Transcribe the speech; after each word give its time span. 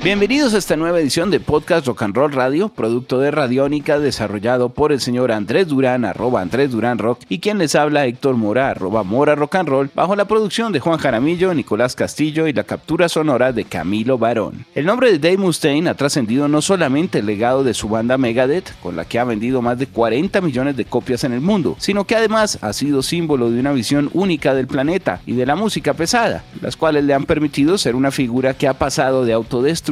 Bienvenidos 0.00 0.54
a 0.54 0.58
esta 0.58 0.76
nueva 0.76 1.00
edición 1.00 1.28
de 1.28 1.40
Podcast 1.40 1.84
Rock 1.88 2.02
and 2.02 2.14
Roll 2.14 2.32
Radio, 2.32 2.68
producto 2.68 3.18
de 3.18 3.32
Radiónica 3.32 3.98
desarrollado 3.98 4.68
por 4.68 4.92
el 4.92 5.00
señor 5.00 5.32
Andrés 5.32 5.66
Durán, 5.66 6.04
arroba 6.04 6.40
Andrés 6.40 6.70
Durán 6.70 6.98
Rock, 6.98 7.22
y 7.28 7.40
quien 7.40 7.58
les 7.58 7.74
habla 7.74 8.06
Héctor 8.06 8.36
Mora, 8.36 8.70
arroba 8.70 9.02
Mora 9.02 9.34
Rock 9.34 9.56
and 9.56 9.68
Roll, 9.68 9.90
bajo 9.92 10.14
la 10.14 10.28
producción 10.28 10.72
de 10.72 10.78
Juan 10.78 10.98
Jaramillo, 10.98 11.52
Nicolás 11.52 11.96
Castillo 11.96 12.46
y 12.46 12.52
la 12.52 12.62
captura 12.62 13.08
sonora 13.08 13.52
de 13.52 13.64
Camilo 13.64 14.18
Barón. 14.18 14.66
El 14.76 14.86
nombre 14.86 15.10
de 15.10 15.18
Dave 15.18 15.36
Mustaine 15.36 15.90
ha 15.90 15.94
trascendido 15.94 16.46
no 16.46 16.62
solamente 16.62 17.18
el 17.18 17.26
legado 17.26 17.64
de 17.64 17.74
su 17.74 17.88
banda 17.88 18.18
Megadeth, 18.18 18.78
con 18.80 18.94
la 18.94 19.04
que 19.04 19.18
ha 19.18 19.24
vendido 19.24 19.62
más 19.62 19.80
de 19.80 19.88
40 19.88 20.40
millones 20.40 20.76
de 20.76 20.84
copias 20.84 21.24
en 21.24 21.32
el 21.32 21.40
mundo, 21.40 21.74
sino 21.80 22.04
que 22.04 22.14
además 22.14 22.58
ha 22.62 22.72
sido 22.72 23.02
símbolo 23.02 23.50
de 23.50 23.58
una 23.58 23.72
visión 23.72 24.10
única 24.14 24.54
del 24.54 24.68
planeta 24.68 25.20
y 25.26 25.32
de 25.32 25.44
la 25.44 25.56
música 25.56 25.92
pesada, 25.94 26.44
las 26.62 26.76
cuales 26.76 27.02
le 27.02 27.14
han 27.14 27.24
permitido 27.24 27.76
ser 27.78 27.96
una 27.96 28.12
figura 28.12 28.54
que 28.54 28.68
ha 28.68 28.74
pasado 28.74 29.24
de 29.24 29.32
autodestrucción 29.32 29.88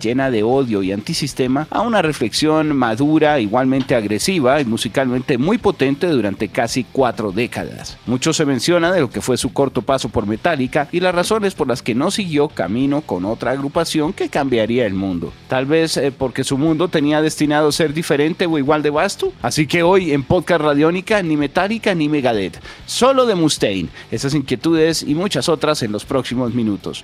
llena 0.00 0.30
de 0.30 0.42
odio 0.42 0.82
y 0.82 0.92
antisistema, 0.92 1.66
a 1.70 1.80
una 1.82 2.02
reflexión 2.02 2.76
madura, 2.76 3.40
igualmente 3.40 3.94
agresiva 3.94 4.60
y 4.60 4.64
musicalmente 4.64 5.38
muy 5.38 5.58
potente 5.58 6.06
durante 6.06 6.48
casi 6.48 6.84
cuatro 6.84 7.32
décadas. 7.32 7.98
Mucho 8.06 8.32
se 8.32 8.46
menciona 8.46 8.92
de 8.92 9.00
lo 9.00 9.10
que 9.10 9.20
fue 9.20 9.36
su 9.36 9.52
corto 9.52 9.82
paso 9.82 10.08
por 10.08 10.26
Metallica 10.26 10.88
y 10.92 11.00
las 11.00 11.14
razones 11.14 11.54
por 11.54 11.68
las 11.68 11.82
que 11.82 11.94
no 11.94 12.10
siguió 12.10 12.48
camino 12.48 13.02
con 13.02 13.24
otra 13.24 13.52
agrupación 13.52 14.12
que 14.12 14.28
cambiaría 14.28 14.86
el 14.86 14.94
mundo. 14.94 15.32
Tal 15.48 15.66
vez 15.66 15.96
eh, 15.96 16.12
porque 16.16 16.44
su 16.44 16.58
mundo 16.58 16.88
tenía 16.88 17.22
destinado 17.22 17.68
a 17.68 17.72
ser 17.72 17.94
diferente 17.94 18.46
o 18.46 18.58
igual 18.58 18.82
de 18.82 18.90
vasto. 18.90 19.32
Así 19.42 19.66
que 19.66 19.82
hoy 19.82 20.12
en 20.12 20.22
Podcast 20.22 20.62
Radiónica 20.62 21.22
ni 21.22 21.36
Metallica 21.36 21.94
ni 21.94 22.08
Megadeth, 22.08 22.58
solo 22.86 23.26
de 23.26 23.34
Mustaine. 23.34 23.88
Esas 24.10 24.34
inquietudes 24.34 25.02
y 25.02 25.14
muchas 25.14 25.48
otras 25.48 25.82
en 25.82 25.92
los 25.92 26.04
próximos 26.04 26.54
minutos 26.54 27.02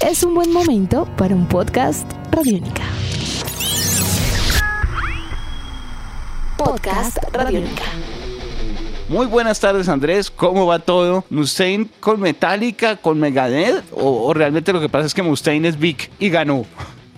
es 0.00 0.22
un 0.22 0.34
buen 0.34 0.50
momento 0.50 1.06
para 1.16 1.34
un 1.34 1.46
podcast 1.46 2.10
Radiónica. 2.30 2.82
Podcast 6.56 7.18
Radiónica. 7.32 7.84
Muy 9.08 9.26
buenas 9.26 9.60
tardes 9.60 9.88
Andrés, 9.88 10.30
¿cómo 10.30 10.66
va 10.66 10.78
todo? 10.78 11.24
¿Mustaine 11.30 11.88
con 12.00 12.20
Metallica, 12.20 12.96
con 12.96 13.18
Megadeth? 13.18 13.84
¿O, 13.92 14.26
o 14.28 14.34
realmente 14.34 14.72
lo 14.72 14.80
que 14.80 14.88
pasa 14.88 15.06
es 15.06 15.14
que 15.14 15.22
Mustaine 15.22 15.68
es 15.68 15.78
big 15.78 16.10
y 16.18 16.30
ganó? 16.30 16.64